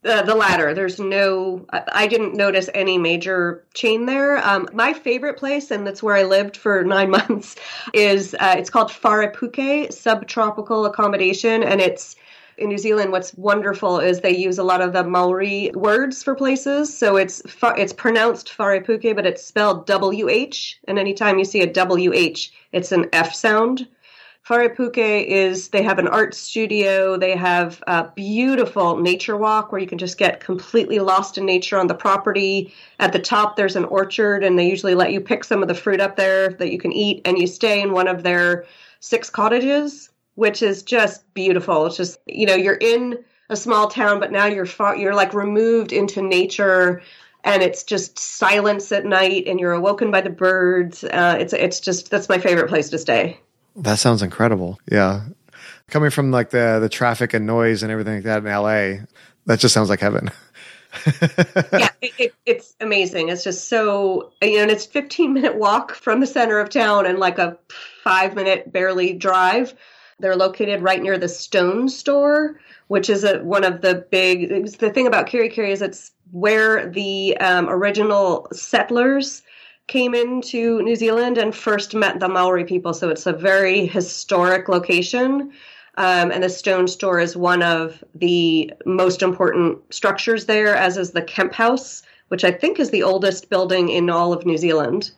The 0.08 0.36
latter. 0.36 0.74
There's 0.74 1.00
no, 1.00 1.66
I 1.72 2.08
didn't 2.08 2.34
notice 2.34 2.70
any 2.74 2.98
major 2.98 3.66
chain 3.74 4.06
there. 4.06 4.38
Um, 4.48 4.70
my 4.72 4.94
favorite 4.94 5.38
place, 5.38 5.70
and 5.70 5.86
that's 5.86 6.02
where 6.02 6.16
I 6.16 6.24
lived 6.24 6.56
for 6.56 6.84
nine 6.96 7.10
months, 7.10 7.58
is 7.94 8.34
uh, 8.40 8.56
it's 8.58 8.70
called 8.70 8.90
Wharepuke 8.90 9.92
Subtropical 9.92 10.86
Accommodation, 10.86 11.62
and 11.62 11.82
it's 11.82 12.16
in 12.58 12.70
New 12.70 12.78
Zealand. 12.78 13.12
What's 13.12 13.34
wonderful 13.36 14.00
is 14.00 14.22
they 14.22 14.36
use 14.36 14.58
a 14.58 14.64
lot 14.64 14.82
of 14.82 14.94
the 14.94 15.04
Maori 15.04 15.72
words 15.74 16.24
for 16.24 16.36
places, 16.36 16.96
so 16.96 17.18
it's 17.18 17.42
it's 17.78 17.94
pronounced 17.94 18.58
Wharepuke, 18.58 19.16
but 19.16 19.26
it's 19.26 19.46
spelled 19.46 19.86
W 19.88 20.30
H, 20.30 20.80
and 20.88 20.98
anytime 20.98 21.38
you 21.38 21.46
see 21.46 21.62
a 21.62 21.72
W 21.72 22.14
H, 22.14 22.52
it's 22.72 22.92
an 22.92 23.10
F 23.14 23.34
sound. 23.34 23.88
Wharepuke 24.48 25.26
is 25.26 25.70
they 25.70 25.84
have 25.84 26.00
an 26.00 26.08
art 26.08 26.34
studio. 26.34 27.18
They 27.18 27.36
have 27.36 27.84
a 27.86 28.08
beautiful 28.16 28.96
nature 28.96 29.36
walk 29.36 29.72
where 29.72 29.82
you 29.82 29.88
can 29.88 29.98
just 29.98 30.18
get 30.18 30.40
completely 30.40 31.00
lost 31.00 31.38
in 31.38 31.46
nature 31.46 31.78
on 31.78 31.88
the 31.88 31.94
property. 31.94 32.74
At 33.00 33.12
the 33.12 33.20
top, 33.20 33.58
there's 33.58 33.76
an 33.76 33.84
orchard, 33.86 34.46
and 34.46 34.58
they 34.58 34.70
usually 34.70 34.96
let 34.96 35.12
you 35.12 35.20
pick 35.20 35.44
some 35.44 35.62
of 35.62 35.68
the 35.68 35.76
fruit 35.76 36.00
up 36.00 36.16
there 36.16 36.50
that 36.50 36.72
you 36.72 36.80
can 36.80 36.94
eat. 36.94 37.22
And 37.26 37.38
you 37.38 37.46
stay 37.46 37.82
in 37.82 37.92
one 37.92 38.08
of 38.08 38.24
their 38.24 38.66
six 39.02 39.30
cottages, 39.30 40.10
which 40.36 40.64
is 40.64 40.82
just 40.82 41.34
beautiful. 41.34 41.86
It's 41.86 41.98
just 41.98 42.18
you 42.26 42.46
know 42.46 42.56
you're 42.56 42.76
in 42.76 43.20
a 43.50 43.56
small 43.58 43.90
town, 43.90 44.22
but 44.22 44.32
now 44.32 44.46
you're 44.46 44.66
far, 44.66 44.96
you're 44.96 45.16
like 45.16 45.34
removed 45.34 45.92
into 45.92 46.22
nature 46.22 47.02
and 47.44 47.62
it's 47.62 47.84
just 47.84 48.18
silence 48.18 48.92
at 48.92 49.06
night 49.06 49.46
and 49.48 49.60
you're 49.60 49.74
awoken 49.74 50.10
by 50.10 50.20
the 50.20 50.30
birds 50.30 51.04
uh, 51.04 51.38
it's 51.40 51.54
it's 51.54 51.80
just 51.80 52.10
that's 52.10 52.28
my 52.28 52.40
favorite 52.40 52.68
place 52.68 52.90
to 52.90 52.98
stay 52.98 53.40
that 53.78 54.00
sounds 54.00 54.22
incredible. 54.22 54.80
Yeah. 54.92 55.24
Coming 55.90 56.10
from 56.10 56.32
like 56.32 56.50
the 56.50 56.80
the 56.82 56.90
traffic 56.90 57.34
and 57.34 57.46
noise 57.46 57.84
and 57.84 57.92
everything 57.92 58.16
like 58.16 58.24
that 58.24 58.40
in 58.40 58.46
LA, 58.46 59.06
that 59.46 59.60
just 59.60 59.74
sounds 59.74 59.90
like 59.90 60.02
heaven. 60.02 60.30
yeah, 61.74 61.90
it, 62.02 62.14
it, 62.18 62.34
it's 62.46 62.76
amazing. 62.82 63.30
It's 63.30 63.44
just 63.44 63.70
so 63.70 64.32
you 64.42 64.58
know, 64.58 64.64
and 64.64 64.72
it's 64.72 64.86
15 64.86 65.34
minute 65.34 65.56
walk 65.56 65.94
from 65.94 66.20
the 66.20 66.28
center 66.28 66.60
of 66.60 66.70
town 66.70 67.06
and 67.06 67.20
like 67.20 67.38
a 67.38 67.58
five 68.04 68.36
minute 68.36 68.72
barely 68.72 69.14
drive. 69.14 69.74
They're 70.20 70.36
located 70.36 70.82
right 70.82 71.02
near 71.02 71.18
the 71.18 71.30
Stone 71.30 71.90
Store, 71.90 72.60
which 72.88 73.10
is 73.10 73.24
a, 73.24 73.40
one 73.40 73.64
of 73.64 73.82
the 73.82 74.06
big. 74.10 74.50
The 74.78 74.90
thing 74.90 75.08
about 75.08 75.28
Kerikeri 75.28 75.70
is 75.70 75.82
it's 75.82 76.12
where 76.32 76.90
the 76.90 77.38
um, 77.38 77.70
original 77.70 78.48
settlers 78.52 79.44
came 79.88 80.14
into 80.14 80.82
New 80.82 80.96
Zealand 80.96 81.38
and 81.38 81.56
first 81.56 81.96
met 81.96 82.20
the 82.20 82.28
Maori 82.28 82.66
people. 82.66 82.94
So 82.94 83.10
it's 83.10 83.26
a 83.26 83.34
very 83.34 83.86
historic 83.86 84.68
location. 84.68 85.52
Um, 85.96 86.32
and 86.32 86.44
the 86.44 86.50
stone 86.50 86.88
store 86.88 87.20
is 87.20 87.36
one 87.36 87.64
of 87.64 88.04
the 88.14 88.72
most 88.86 89.24
important 89.24 89.80
structures 89.94 90.46
there, 90.46 90.76
as 90.76 90.98
is 90.98 91.12
the 91.12 91.24
Kemp 91.24 91.54
House, 91.54 92.04
which 92.28 92.44
I 92.44 92.52
think 92.52 92.80
is 92.80 92.92
the 92.92 93.02
oldest 93.02 93.50
building 93.50 93.90
in 93.90 94.10
all 94.10 94.32
of 94.32 94.46
New 94.46 94.58
Zealand. 94.58 95.12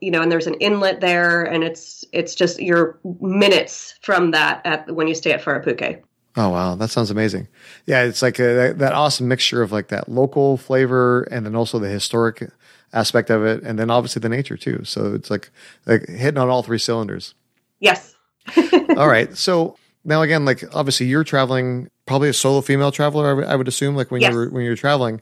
You 0.00 0.10
know, 0.10 0.22
and 0.22 0.30
there's 0.30 0.46
an 0.46 0.54
inlet 0.54 1.00
there, 1.00 1.42
and 1.42 1.62
it's 1.62 2.04
it's 2.12 2.34
just 2.34 2.60
you're 2.60 2.98
minutes 3.20 3.98
from 4.00 4.30
that 4.30 4.62
at 4.64 4.90
when 4.94 5.08
you 5.08 5.14
stay 5.14 5.32
at 5.32 5.42
Wharepuke. 5.42 6.00
Oh 6.36 6.48
wow, 6.50 6.74
that 6.76 6.90
sounds 6.90 7.10
amazing. 7.10 7.48
Yeah, 7.86 8.04
it's 8.04 8.22
like 8.22 8.38
a, 8.38 8.42
that, 8.54 8.78
that 8.78 8.92
awesome 8.92 9.26
mixture 9.28 9.62
of 9.62 9.72
like 9.72 9.88
that 9.88 10.08
local 10.08 10.56
flavor 10.56 11.22
and 11.30 11.44
then 11.44 11.56
also 11.56 11.78
the 11.78 11.88
historic 11.88 12.48
aspect 12.92 13.30
of 13.30 13.44
it, 13.44 13.62
and 13.62 13.78
then 13.78 13.90
obviously 13.90 14.20
the 14.20 14.28
nature 14.28 14.56
too. 14.56 14.84
So 14.84 15.14
it's 15.14 15.30
like 15.30 15.50
like 15.86 16.06
hitting 16.08 16.38
on 16.38 16.48
all 16.48 16.62
three 16.62 16.78
cylinders. 16.78 17.34
Yes. 17.80 18.14
all 18.96 19.08
right. 19.08 19.36
So 19.36 19.76
now 20.04 20.22
again, 20.22 20.44
like 20.44 20.62
obviously 20.74 21.06
you're 21.06 21.24
traveling, 21.24 21.88
probably 22.06 22.28
a 22.28 22.32
solo 22.32 22.60
female 22.60 22.92
traveler. 22.92 23.26
I, 23.26 23.30
w- 23.30 23.48
I 23.48 23.56
would 23.56 23.68
assume, 23.68 23.96
like 23.96 24.10
when 24.10 24.20
Yes. 24.20 24.30
you 24.32 24.38
were 24.38 24.50
when 24.50 24.62
you 24.64 24.70
were 24.70 24.76
traveling, 24.76 25.20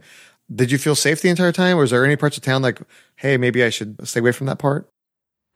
did 0.55 0.71
you 0.71 0.79
feel 0.79 0.95
safe 0.95 1.23
the 1.23 1.31
entire 1.31 1.53
time? 1.53 1.79
Or 1.79 1.85
is 1.85 1.91
there 1.91 2.05
any 2.05 2.17
parts 2.17 2.37
of 2.37 2.43
town 2.43 2.61
like, 2.62 2.81
hey, 3.17 3.37
maybe 3.38 3.65
I 3.65 3.71
should 3.71 4.07
stay 4.07 4.21
away 4.21 4.33
from 4.33 4.47
that 4.47 4.59
part? 4.59 4.91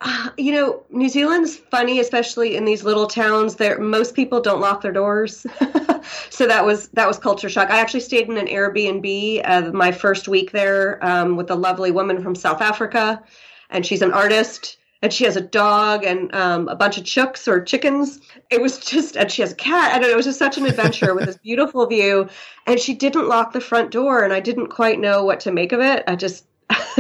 You 0.39 0.53
know, 0.53 0.83
New 0.91 1.09
Zealand's 1.09 1.57
funny, 1.57 2.01
especially 2.01 2.57
in 2.57 2.65
these 2.65 2.85
little 2.85 3.07
towns. 3.07 3.57
There, 3.57 3.79
most 3.79 4.15
people 4.15 4.41
don't 4.41 4.61
lock 4.61 4.81
their 4.81 4.93
doors, 4.93 5.47
so 6.31 6.47
that 6.47 6.65
was 6.65 6.89
that 6.89 7.07
was 7.07 7.19
culture 7.19 7.51
shock. 7.51 7.71
I 7.71 7.79
actually 7.79 8.01
stayed 8.01 8.29
in 8.29 8.39
an 8.39 8.47
Airbnb 8.47 9.43
uh, 9.45 9.71
my 9.73 9.93
first 9.93 10.29
week 10.29 10.53
there 10.53 11.05
um, 11.05 11.37
with 11.37 11.51
a 11.51 11.55
lovely 11.55 11.91
woman 11.91 12.23
from 12.23 12.35
South 12.35 12.63
Africa, 12.63 13.23
and 13.71 13.85
she's 13.85 14.01
an 14.01 14.13
artist, 14.13 14.79
and 15.03 15.13
she 15.13 15.25
has 15.25 15.37
a 15.37 15.41
dog 15.41 16.05
and 16.05 16.35
um, 16.35 16.69
a 16.69 16.77
bunch 16.77 16.97
of 16.97 17.05
chooks 17.05 17.47
or 17.47 17.63
chickens. 17.63 18.21
It 18.51 18.63
was 18.63 18.79
just, 18.79 19.17
and 19.17 19.31
she 19.31 19.43
has 19.43 19.53
a 19.53 19.57
cat. 19.57 19.93
I 19.93 19.99
don't 19.99 20.09
know. 20.09 20.15
It 20.15 20.17
was 20.17 20.27
just 20.27 20.39
such 20.39 20.57
an 20.57 20.67
adventure 20.67 21.15
with 21.15 21.27
this 21.27 21.39
beautiful 21.39 21.87
view, 21.87 22.29
and 22.67 22.81
she 22.81 22.95
didn't 22.95 23.29
lock 23.29 23.53
the 23.53 23.61
front 23.61 23.91
door, 23.91 24.23
and 24.23 24.33
I 24.33 24.41
didn't 24.41 24.69
quite 24.69 25.01
know 25.01 25.25
what 25.25 25.41
to 25.41 25.53
make 25.53 25.73
of 25.73 25.81
it. 25.81 26.05
I 26.07 26.17
just. 26.17 26.47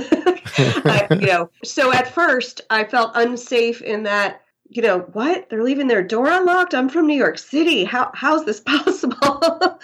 I, 0.59 1.07
you 1.11 1.26
know, 1.26 1.50
so 1.64 1.93
at 1.93 2.12
first 2.12 2.61
I 2.71 2.85
felt 2.85 3.12
unsafe 3.14 3.83
in 3.83 4.05
that, 4.05 4.43
you 4.69 4.83
know, 4.83 5.00
what? 5.12 5.49
They're 5.49 5.62
leaving 5.62 5.88
their 5.88 6.02
door 6.02 6.31
unlocked? 6.31 6.75
I'm 6.75 6.88
from 6.88 7.07
New 7.07 7.17
York 7.17 7.38
City. 7.38 7.85
How 7.85 8.11
how's 8.14 8.45
this 8.45 8.61
possible? 8.67 9.79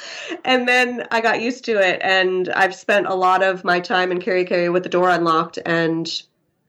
and 0.45 0.68
then 0.68 1.07
I 1.11 1.21
got 1.21 1.40
used 1.40 1.64
to 1.66 1.78
it 1.78 2.00
and 2.02 2.49
I've 2.50 2.75
spent 2.75 3.07
a 3.07 3.14
lot 3.14 3.42
of 3.42 3.64
my 3.64 3.80
time 3.80 4.12
in 4.12 4.21
Kerikeri 4.21 4.73
with 4.73 4.83
the 4.83 4.88
door 4.88 5.11
unlocked 5.11 5.59
and 5.64 6.11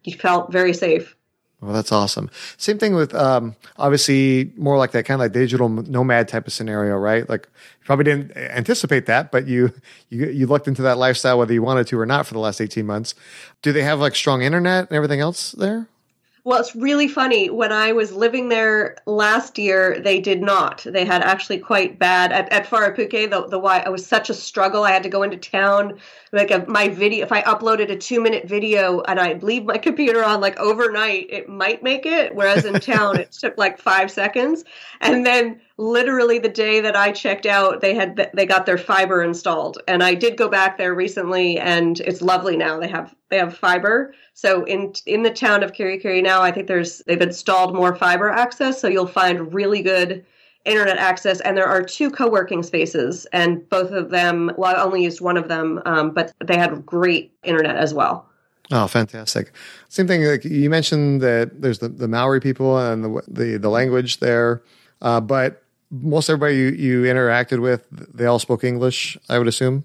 you 0.03 0.15
felt 0.15 0.51
very 0.51 0.73
safe. 0.73 1.15
Well, 1.61 1.73
that's 1.73 1.91
awesome. 1.91 2.29
Same 2.55 2.77
thing 2.77 2.95
with 2.95 3.13
um, 3.13 3.55
obviously 3.77 4.53
more 4.55 4.77
like 4.77 4.91
that 4.91 5.03
kind 5.03 5.19
of 5.19 5.25
like 5.25 5.33
digital 5.33 5.67
nomad 5.67 6.29
type 6.29 6.47
of 6.47 6.53
scenario, 6.53 6.95
right? 6.95 7.27
Like 7.27 7.49
you 7.53 7.85
probably 7.85 8.05
didn't 8.05 8.37
anticipate 8.37 9.07
that, 9.07 9.29
but 9.31 9.45
you 9.45 9.73
you 10.09 10.27
you 10.27 10.47
looked 10.47 10.67
into 10.69 10.81
that 10.83 10.97
lifestyle 10.97 11.37
whether 11.37 11.53
you 11.53 11.61
wanted 11.61 11.87
to 11.87 11.99
or 11.99 12.05
not 12.05 12.25
for 12.25 12.33
the 12.33 12.39
last 12.39 12.61
eighteen 12.61 12.85
months. 12.85 13.13
Do 13.61 13.73
they 13.73 13.83
have 13.83 13.99
like 13.99 14.15
strong 14.15 14.41
internet 14.41 14.87
and 14.89 14.95
everything 14.95 15.19
else 15.19 15.51
there? 15.51 15.87
Well, 16.49 16.59
it's 16.59 16.75
really 16.75 17.07
funny. 17.07 17.51
When 17.51 17.71
I 17.71 17.91
was 17.91 18.11
living 18.11 18.49
there 18.49 18.97
last 19.05 19.59
year, 19.59 19.99
they 19.99 20.19
did 20.19 20.41
not. 20.41 20.83
They 20.83 21.05
had 21.05 21.21
actually 21.21 21.59
quite 21.59 21.99
bad 21.99 22.31
at, 22.31 22.51
at 22.51 22.65
Wharepuke. 22.65 23.29
The 23.29 23.45
the 23.47 23.59
why 23.59 23.81
it 23.81 23.91
was 23.91 24.03
such 24.03 24.31
a 24.31 24.33
struggle. 24.33 24.83
I 24.83 24.91
had 24.91 25.03
to 25.03 25.09
go 25.09 25.21
into 25.21 25.37
town. 25.37 25.99
Like 26.31 26.49
a, 26.49 26.65
my 26.67 26.87
video, 26.87 27.23
if 27.23 27.31
I 27.31 27.43
uploaded 27.43 27.91
a 27.91 27.95
two 27.95 28.19
minute 28.19 28.47
video 28.47 29.01
and 29.01 29.19
I 29.19 29.33
leave 29.33 29.65
my 29.65 29.77
computer 29.89 30.25
on 30.25 30.41
like 30.41 30.57
overnight, 30.57 31.27
it 31.29 31.47
might 31.47 31.83
make 31.83 32.07
it. 32.07 32.33
Whereas 32.33 32.65
in 32.65 32.73
town, 32.79 33.19
it 33.19 33.31
took 33.31 33.55
like 33.59 33.77
five 33.77 34.09
seconds. 34.09 34.63
And 35.01 35.23
then 35.23 35.61
literally 35.79 36.39
the 36.39 36.49
day 36.49 36.81
that 36.81 36.95
I 36.97 37.11
checked 37.13 37.45
out, 37.45 37.79
they 37.79 37.95
had 37.95 38.29
they 38.33 38.45
got 38.45 38.65
their 38.65 38.77
fiber 38.77 39.23
installed. 39.23 39.79
And 39.87 40.03
I 40.03 40.13
did 40.13 40.37
go 40.37 40.49
back 40.49 40.77
there 40.77 40.93
recently, 40.93 41.57
and 41.57 42.01
it's 42.01 42.21
lovely 42.21 42.57
now. 42.57 42.79
They 42.79 42.89
have 42.89 43.15
they 43.29 43.37
have 43.37 43.57
fiber. 43.57 44.13
So 44.33 44.65
in 44.65 44.93
in 45.05 45.23
the 45.23 45.31
town 45.31 45.63
of 45.63 45.71
Kerikeri 45.71 46.21
now, 46.21 46.41
I 46.41 46.51
think 46.51 46.67
there's 46.67 46.99
they've 47.07 47.21
installed 47.21 47.73
more 47.73 47.95
fiber 47.95 48.29
access, 48.29 48.79
so 48.79 48.87
you'll 48.87 49.07
find 49.07 49.53
really 49.53 49.81
good 49.81 50.25
internet 50.65 50.97
access. 50.97 51.39
And 51.39 51.55
there 51.55 51.65
are 51.65 51.81
two 51.81 52.11
co-working 52.11 52.61
spaces, 52.61 53.25
and 53.31 53.67
both 53.69 53.91
of 53.91 54.09
them. 54.09 54.51
Well, 54.57 54.75
I 54.75 54.81
only 54.81 55.03
used 55.03 55.21
one 55.21 55.37
of 55.37 55.47
them, 55.47 55.81
um, 55.85 56.11
but 56.11 56.33
they 56.45 56.57
had 56.57 56.85
great 56.85 57.33
internet 57.43 57.77
as 57.77 57.93
well. 57.93 58.27
Oh, 58.69 58.85
fantastic! 58.85 59.53
Same 59.87 60.07
thing. 60.07 60.25
Like 60.25 60.43
you 60.43 60.69
mentioned 60.69 61.21
that 61.21 61.61
there's 61.61 61.79
the, 61.79 61.87
the 61.87 62.09
Maori 62.09 62.41
people 62.41 62.77
and 62.77 63.05
the 63.05 63.21
the, 63.29 63.57
the 63.57 63.69
language 63.69 64.19
there, 64.19 64.61
uh, 65.01 65.21
but 65.21 65.63
most 65.91 66.29
everybody 66.29 66.55
you, 66.55 66.69
you 66.69 67.01
interacted 67.03 67.61
with, 67.61 67.85
they 67.89 68.25
all 68.25 68.39
spoke 68.39 68.63
English. 68.63 69.17
I 69.27 69.37
would 69.37 69.47
assume. 69.47 69.83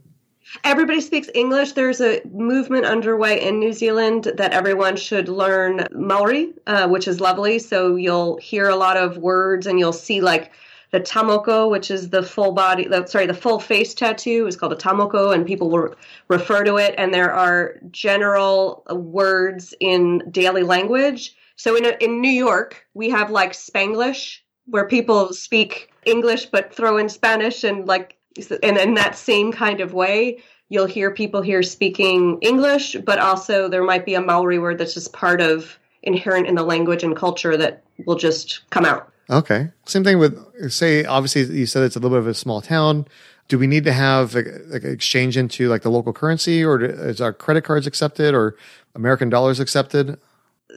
Everybody 0.62 1.00
speaks 1.00 1.28
English. 1.34 1.72
There's 1.72 2.00
a 2.00 2.20
movement 2.32 2.84
underway 2.84 3.40
in 3.42 3.58
New 3.58 3.72
Zealand 3.72 4.32
that 4.36 4.52
everyone 4.52 4.96
should 4.96 5.28
learn 5.28 5.86
Maori, 5.92 6.52
uh, 6.66 6.86
which 6.88 7.08
is 7.08 7.20
lovely. 7.20 7.58
So 7.58 7.96
you'll 7.96 8.36
hear 8.36 8.68
a 8.68 8.76
lot 8.76 8.96
of 8.96 9.18
words 9.18 9.66
and 9.66 9.78
you'll 9.78 9.92
see 9.92 10.20
like 10.20 10.52
the 10.92 11.00
tamoko, 11.00 11.68
which 11.68 11.90
is 11.90 12.10
the 12.10 12.22
full 12.22 12.52
body, 12.52 12.86
the, 12.86 13.04
sorry, 13.06 13.26
the 13.26 13.34
full 13.34 13.58
face 13.58 13.94
tattoo 13.94 14.46
is 14.46 14.54
called 14.54 14.72
a 14.72 14.76
tamoko, 14.76 15.34
and 15.34 15.44
people 15.44 15.68
will 15.68 15.92
refer 16.28 16.62
to 16.62 16.76
it. 16.76 16.94
And 16.96 17.12
there 17.12 17.32
are 17.32 17.80
general 17.90 18.84
words 18.88 19.74
in 19.80 20.22
daily 20.30 20.62
language. 20.62 21.34
So 21.56 21.74
in, 21.74 21.84
in 22.00 22.20
New 22.20 22.30
York, 22.30 22.86
we 22.94 23.10
have 23.10 23.30
like 23.30 23.54
Spanglish, 23.54 24.38
where 24.66 24.86
people 24.86 25.32
speak 25.32 25.90
English 26.06 26.46
but 26.46 26.74
throw 26.74 26.96
in 26.96 27.08
Spanish 27.08 27.64
and 27.64 27.86
like 27.86 28.16
and 28.62 28.76
in 28.76 28.94
that 28.94 29.16
same 29.16 29.52
kind 29.52 29.80
of 29.80 29.92
way, 29.92 30.42
you'll 30.68 30.86
hear 30.86 31.10
people 31.10 31.40
here 31.40 31.62
speaking 31.62 32.38
English, 32.40 32.96
but 33.04 33.18
also 33.18 33.68
there 33.68 33.84
might 33.84 34.04
be 34.04 34.14
a 34.14 34.20
Maori 34.20 34.58
word 34.58 34.78
that's 34.78 34.94
just 34.94 35.12
part 35.12 35.40
of 35.40 35.78
inherent 36.02 36.46
in 36.46 36.54
the 36.54 36.62
language 36.62 37.02
and 37.02 37.16
culture 37.16 37.56
that 37.56 37.82
will 38.06 38.16
just 38.16 38.68
come 38.70 38.84
out. 38.84 39.10
Okay. 39.30 39.70
Same 39.86 40.04
thing 40.04 40.18
with 40.18 40.36
say 40.70 41.04
obviously 41.04 41.42
you 41.56 41.66
said 41.66 41.84
it's 41.84 41.96
a 41.96 41.98
little 41.98 42.16
bit 42.16 42.22
of 42.22 42.26
a 42.26 42.34
small 42.34 42.60
town. 42.60 43.06
Do 43.48 43.58
we 43.58 43.66
need 43.66 43.84
to 43.84 43.92
have 43.92 44.34
like, 44.34 44.84
exchange 44.84 45.36
into 45.36 45.68
like 45.68 45.82
the 45.82 45.90
local 45.90 46.12
currency, 46.12 46.64
or 46.64 46.82
is 46.82 47.20
our 47.20 47.32
credit 47.32 47.62
cards 47.62 47.86
accepted, 47.86 48.34
or 48.34 48.56
American 48.94 49.28
dollars 49.28 49.60
accepted? 49.60 50.18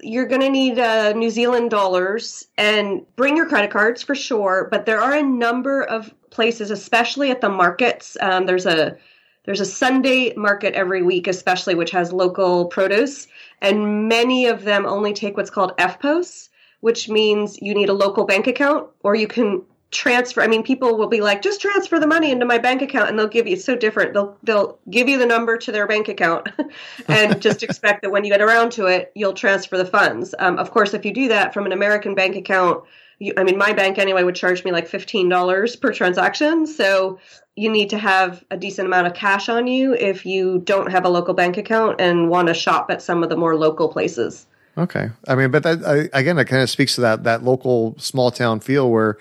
You're 0.01 0.25
going 0.25 0.41
to 0.41 0.49
need 0.49 0.79
uh, 0.79 1.13
New 1.13 1.29
Zealand 1.29 1.69
dollars 1.69 2.47
and 2.57 3.05
bring 3.15 3.37
your 3.37 3.47
credit 3.47 3.71
cards 3.71 4.03
for 4.03 4.15
sure. 4.15 4.67
But 4.69 4.85
there 4.85 5.01
are 5.01 5.15
a 5.15 5.23
number 5.23 5.83
of 5.83 6.13
places, 6.29 6.71
especially 6.71 7.31
at 7.31 7.41
the 7.41 7.49
markets. 7.49 8.17
Um, 8.21 8.45
there's 8.45 8.65
a 8.65 8.97
there's 9.45 9.61
a 9.61 9.65
Sunday 9.65 10.33
market 10.35 10.73
every 10.73 11.01
week, 11.01 11.27
especially 11.27 11.73
which 11.73 11.91
has 11.91 12.11
local 12.11 12.65
produce, 12.65 13.27
and 13.61 14.09
many 14.09 14.45
of 14.45 14.63
them 14.63 14.85
only 14.85 15.13
take 15.13 15.37
what's 15.37 15.49
called 15.49 15.71
EFTPOS, 15.77 16.49
which 16.81 17.07
means 17.07 17.57
you 17.61 17.73
need 17.73 17.87
a 17.87 17.93
local 17.93 18.25
bank 18.25 18.47
account, 18.47 18.89
or 19.03 19.15
you 19.15 19.27
can 19.27 19.63
transfer. 19.91 20.41
I 20.41 20.48
mean, 20.48 20.63
people 20.63 20.98
will 20.98 21.08
be 21.08 21.22
like, 21.22 21.41
just 21.41 21.62
transfer 21.62 22.00
the 22.00 22.08
money 22.08 22.32
into 22.32 22.46
my 22.46 22.58
bank 22.58 22.82
account, 22.82 23.10
and 23.10 23.17
they'll 23.17 23.27
give 23.27 23.48
you. 23.48 23.53
It's 23.53 23.65
so 23.65 23.75
different. 23.75 24.13
They'll 24.13 24.38
they'll 24.44 24.79
give 24.89 25.08
you 25.08 25.17
the 25.17 25.25
number 25.25 25.58
to 25.58 25.72
their 25.72 25.88
bank 25.88 26.08
account, 26.08 26.50
and 27.08 27.41
just 27.41 27.63
expect 27.63 28.01
that 28.01 28.12
when 28.12 28.24
you 28.24 28.32
get 28.32 28.41
around 28.41 28.72
to 28.74 28.86
it, 28.88 29.12
you'll 29.15 29.34
transfer 29.34 29.77
the 29.77 29.86
funds. 29.86 30.36
Um, 30.39 30.58
of 30.58 30.72
course, 30.72 30.94
if 30.94 31.06
you 31.06 31.13
do 31.13 31.27
that 31.29 31.53
from 31.53 31.65
an 31.65 31.72
American 31.72 32.15
bank 32.15 32.36
account, 32.36 32.84
you, 33.20 33.34
I 33.38 33.44
mean, 33.44 33.58
my 33.58 33.74
bank 33.74 33.98
anyway 33.98 34.24
would 34.24 34.36
charge 34.36 34.63
me 34.63 34.72
like 34.72 34.88
fifteen 34.88 35.29
dollars 35.29 35.75
per 35.75 35.94
transaction. 35.94 36.67
So 36.67 37.20
you 37.56 37.72
need 37.72 37.89
to 37.89 37.98
have 37.98 38.44
a 38.51 38.58
decent 38.58 38.88
amount 38.88 39.08
of 39.08 39.13
cash 39.13 39.50
on 39.50 39.67
you 39.67 39.94
if 39.94 40.25
you 40.25 40.60
don't 40.60 40.91
have 40.91 41.06
a 41.06 41.10
local 41.10 41.34
bank 41.34 41.58
account 41.58 42.00
and 42.00 42.29
want 42.29 42.50
to 42.50 42.53
shop 42.53 42.91
at 42.91 43.01
some 43.01 43.24
of 43.24 43.29
the 43.29 43.38
more 43.38 43.56
local 43.56 43.89
places. 43.89 44.46
Okay. 44.77 45.10
I 45.27 45.34
mean, 45.34 45.50
but 45.50 45.63
that 45.63 45.84
I, 45.84 46.17
again, 46.17 46.38
it 46.38 46.46
kind 46.46 46.62
of 46.62 46.70
speaks 46.70 46.96
to 46.96 47.01
that 47.01 47.24
that 47.24 47.44
local 47.44 47.96
small 47.98 48.29
town 48.29 48.60
feel 48.60 48.91
where 48.91 49.17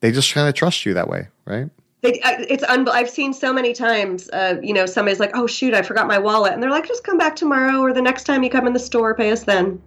they 0.00 0.12
just 0.12 0.32
kind 0.32 0.48
of 0.48 0.54
trust 0.54 0.86
you 0.86 0.94
that 0.94 1.08
way, 1.08 1.28
right? 1.44 1.68
They, 2.02 2.20
it's 2.22 2.62
un- 2.64 2.88
I've 2.88 3.10
seen 3.10 3.32
so 3.32 3.52
many 3.52 3.72
times. 3.72 4.28
Uh, 4.30 4.56
you 4.62 4.72
know, 4.72 4.86
somebody's 4.86 5.18
like, 5.18 5.32
"Oh 5.34 5.46
shoot, 5.48 5.74
I 5.74 5.82
forgot 5.82 6.06
my 6.06 6.18
wallet," 6.18 6.52
and 6.52 6.62
they're 6.62 6.70
like, 6.70 6.86
"Just 6.86 7.02
come 7.02 7.18
back 7.18 7.34
tomorrow, 7.34 7.80
or 7.80 7.92
the 7.92 8.02
next 8.02 8.24
time 8.24 8.44
you 8.44 8.50
come 8.50 8.66
in 8.68 8.72
the 8.72 8.78
store, 8.78 9.14
pay 9.14 9.32
us 9.32 9.42
then." 9.44 9.82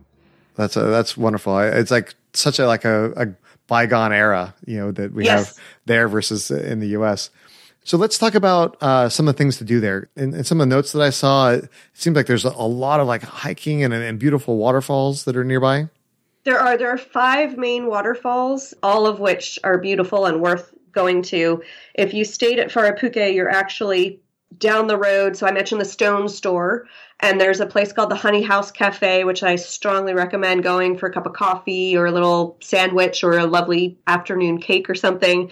That's 0.56 0.75
a, 0.75 0.82
that's 0.82 1.15
wonderful. 1.15 1.58
It's 1.60 1.91
like 1.91 2.13
such 2.34 2.60
a 2.60 2.68
like 2.68 2.84
a, 2.84 3.12
a 3.15 3.27
bygone 3.68 4.12
era, 4.12 4.53
you 4.65 4.77
know, 4.77 4.91
that 4.91 5.13
we 5.13 5.24
Yes. 5.24 5.56
have 5.56 5.65
there 5.86 6.10
versus 6.10 6.51
in 6.51 6.80
the 6.82 6.88
U.S. 6.89 7.30
So 7.86 7.98
let's 7.98 8.18
talk 8.18 8.36
about 8.36 8.75
uh, 8.82 9.08
some 9.08 9.27
of 9.30 9.34
the 9.34 9.38
things 9.38 9.58
to 9.58 9.63
do 9.63 9.80
there. 9.80 10.10
And, 10.18 10.36
in 10.36 10.44
some 10.44 10.60
of 10.60 10.68
the 10.70 10.75
notes 10.75 10.91
that 10.91 11.01
I 11.01 11.10
saw, 11.10 11.51
it 11.51 11.70
seems 11.94 12.15
like 12.18 12.25
there's 12.27 12.46
a, 12.46 12.50
a 12.50 12.68
lot 12.68 13.00
of 13.00 13.08
like 13.08 13.24
hiking 13.24 13.84
and, 13.84 13.94
and 13.94 14.20
beautiful 14.20 14.58
waterfalls 14.58 15.24
that 15.24 15.36
are 15.38 15.44
nearby. 15.46 15.88
There 16.43 16.60
are 16.60 16.77
there 16.77 16.89
are 16.89 16.98
five 16.98 17.57
main 17.57 17.86
waterfalls, 17.86 18.74
all 18.81 19.05
of 19.05 19.19
which 19.19 19.60
are 19.63 19.77
beautiful 19.77 20.25
and 20.25 20.41
worth 20.41 20.74
going 20.91 21.21
to. 21.24 21.63
If 21.93 22.13
you 22.13 22.25
stayed 22.25 22.60
at 22.60 22.71
Wharepuke, 22.71 23.33
you're 23.33 23.50
actually 23.50 24.21
down 24.57 24.88
the 24.88 24.98
road. 24.98 25.38
So 25.38 25.48
I 25.48 25.51
mentioned 25.51 25.79
the 25.79 25.86
Stone 25.86 26.29
Store, 26.29 26.88
and 27.19 27.39
there's 27.39 27.60
a 27.60 27.65
place 27.65 27.93
called 27.93 28.10
the 28.10 28.15
Honey 28.15 28.41
House 28.41 28.71
Cafe, 28.71 29.24
which 29.24 29.43
I 29.43 29.55
strongly 29.55 30.13
recommend 30.13 30.63
going 30.63 30.98
for 30.98 31.07
a 31.07 31.13
cup 31.13 31.25
of 31.25 31.33
coffee 31.33 31.95
or 31.95 32.07
a 32.07 32.12
little 32.12 32.57
sandwich 32.62 33.24
or 33.24 33.38
a 33.38 33.45
lovely 33.45 33.98
afternoon 34.07 34.60
cake 34.60 34.89
or 34.89 34.95
something. 34.95 35.51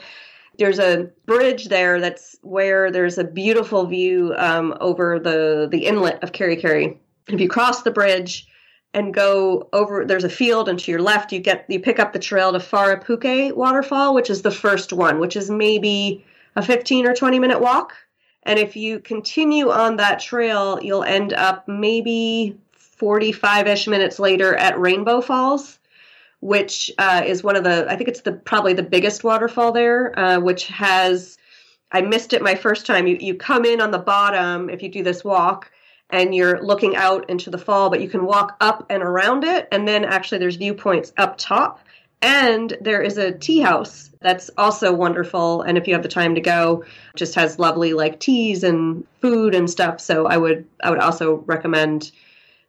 There's 0.58 0.80
a 0.80 1.10
bridge 1.26 1.70
there 1.70 2.02
that's 2.02 2.36
where 2.42 2.92
there's 2.92 3.18
a 3.18 3.24
beautiful 3.24 3.86
view 3.86 4.34
um, 4.38 4.76
over 4.82 5.20
the 5.20 5.70
the 5.72 5.86
inlet 5.86 6.22
of 6.24 6.34
Kerry. 6.34 7.00
If 7.28 7.40
you 7.40 7.48
cross 7.48 7.84
the 7.84 7.92
bridge, 7.92 8.48
and 8.94 9.14
go 9.14 9.70
over 9.72 10.06
there's 10.06 10.24
a 10.24 10.30
field 10.30 10.68
and 10.68 10.80
to 10.80 10.92
your 10.92 11.02
left 11.02 11.32
you 11.32 11.40
get 11.40 11.66
you 11.68 11.80
pick 11.80 12.00
up 12.00 12.14
the 12.14 12.20
trail 12.20 12.52
to 12.52 12.60
Wharepuke 12.60 13.54
waterfall 13.54 14.14
which 14.14 14.30
is 14.30 14.42
the 14.42 14.52
first 14.52 14.92
one 14.94 15.20
which 15.20 15.36
is 15.36 15.50
maybe 15.50 16.26
a 16.56 16.62
15 16.62 17.06
or 17.06 17.14
20 17.14 17.40
minute 17.40 17.62
walk. 17.62 17.94
And 18.44 18.58
if 18.58 18.76
you 18.76 19.00
continue 19.00 19.70
on 19.70 19.98
that 19.98 20.20
trail 20.20 20.80
you'll 20.82 21.04
end 21.04 21.34
up 21.34 21.68
maybe 21.68 22.58
45ish 23.00 23.88
minutes 23.88 24.20
later 24.20 24.56
at 24.56 24.80
Rainbow 24.80 25.22
Falls 25.22 25.78
which 26.42 26.90
uh, 26.98 27.22
is 27.26 27.44
one 27.44 27.58
of 27.58 27.64
the 27.64 27.86
I 27.90 27.96
think 27.96 28.10
it's 28.10 28.22
the 28.22 28.32
probably 28.32 28.74
the 28.74 28.84
biggest 28.84 29.24
waterfall 29.24 29.72
there 29.72 30.18
uh, 30.18 30.40
which 30.40 30.68
has 30.68 31.38
I 31.92 32.02
missed 32.02 32.34
it 32.34 32.42
my 32.42 32.56
first 32.56 32.86
time. 32.86 33.08
You 33.08 33.18
you 33.20 33.36
come 33.36 33.66
in 33.66 33.82
on 33.82 33.92
the 33.92 34.00
bottom 34.00 34.70
if 34.70 34.82
you 34.82 34.90
do 34.90 35.04
this 35.04 35.24
walk 35.24 35.72
and 36.10 36.34
you're 36.34 36.62
looking 36.62 36.96
out 36.96 37.30
into 37.30 37.50
the 37.50 37.58
fall, 37.58 37.90
but 37.90 38.02
you 38.02 38.10
can 38.10 38.26
walk 38.26 38.58
up 38.62 38.86
and 38.90 39.04
around 39.04 39.44
it. 39.44 39.68
And 39.72 39.88
then 39.88 40.04
actually, 40.04 40.40
there's 40.40 40.56
viewpoints 40.56 41.14
up 41.18 41.38
top. 41.38 41.80
And 42.22 42.76
there 42.82 43.02
is 43.02 43.18
a 43.18 43.32
tea 43.32 43.62
house 43.62 44.10
that's 44.20 44.50
also 44.58 44.94
wonderful. 44.94 45.62
And 45.62 45.78
if 45.78 45.88
you 45.88 45.94
have 45.94 46.04
the 46.04 46.10
time 46.10 46.36
to 46.36 46.42
go, 46.42 46.84
just 47.16 47.36
has 47.36 47.60
lovely 47.60 47.94
like 47.94 48.20
teas 48.20 48.64
and 48.64 49.06
food 49.22 49.56
and 49.56 49.70
stuff. 49.70 50.02
So 50.02 50.26
I 50.28 50.38
would 50.38 50.68
I 50.84 50.90
would 50.90 51.00
also 51.00 51.36
recommend 51.46 52.12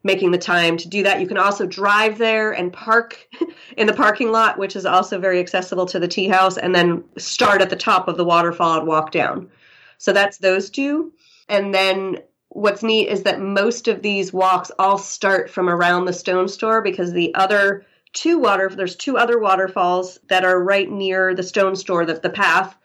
making 0.03 0.31
the 0.31 0.39
time 0.39 0.77
to 0.79 0.89
do 0.89 1.03
that. 1.03 1.21
You 1.21 1.27
can 1.27 1.37
also 1.37 1.67
drive 1.67 2.19
there 2.19 2.53
and 2.53 2.73
park 2.73 3.29
in 3.77 3.87
the 3.87 3.93
parking 3.93 4.31
lot, 4.31 4.59
which 4.59 4.77
is 4.77 4.87
also 4.87 5.19
very 5.19 5.41
accessible 5.41 5.87
to 5.87 5.99
the 5.99 6.09
tea 6.09 6.29
house, 6.29 6.57
and 6.57 6.75
then 6.75 7.05
start 7.19 7.61
at 7.61 7.71
the 7.71 7.77
top 7.77 8.09
of 8.09 8.17
the 8.17 8.25
waterfall 8.25 8.79
and 8.79 8.87
walk 8.87 9.11
down. 9.11 9.51
So 9.99 10.13
that's 10.13 10.39
those 10.39 10.71
two. 10.71 11.13
And 11.49 11.75
then 11.75 12.21
what's 12.51 12.83
neat 12.83 13.09
is 13.09 13.23
that 13.23 13.41
most 13.41 13.89
of 13.89 14.03
these 14.03 14.33
walks 14.33 14.71
all 14.79 14.99
start 14.99 15.49
from 15.49 15.69
around 15.69 16.05
the 16.05 16.13
stone 16.13 16.49
store 16.49 16.83
because 16.83 17.13
the 17.13 17.35
other 17.35 17.87
two 18.13 18.39
water 18.39 18.69
there's 18.69 18.97
two 18.97 19.17
other 19.17 19.39
waterfalls 19.39 20.19
that 20.29 20.45
are 20.45 20.63
right 20.63 20.91
near 20.91 21.35
the 21.35 21.45
stone 21.45 21.77
store 21.77 22.05
the, 22.05 22.15
the 22.15 22.31
path. 22.31 22.77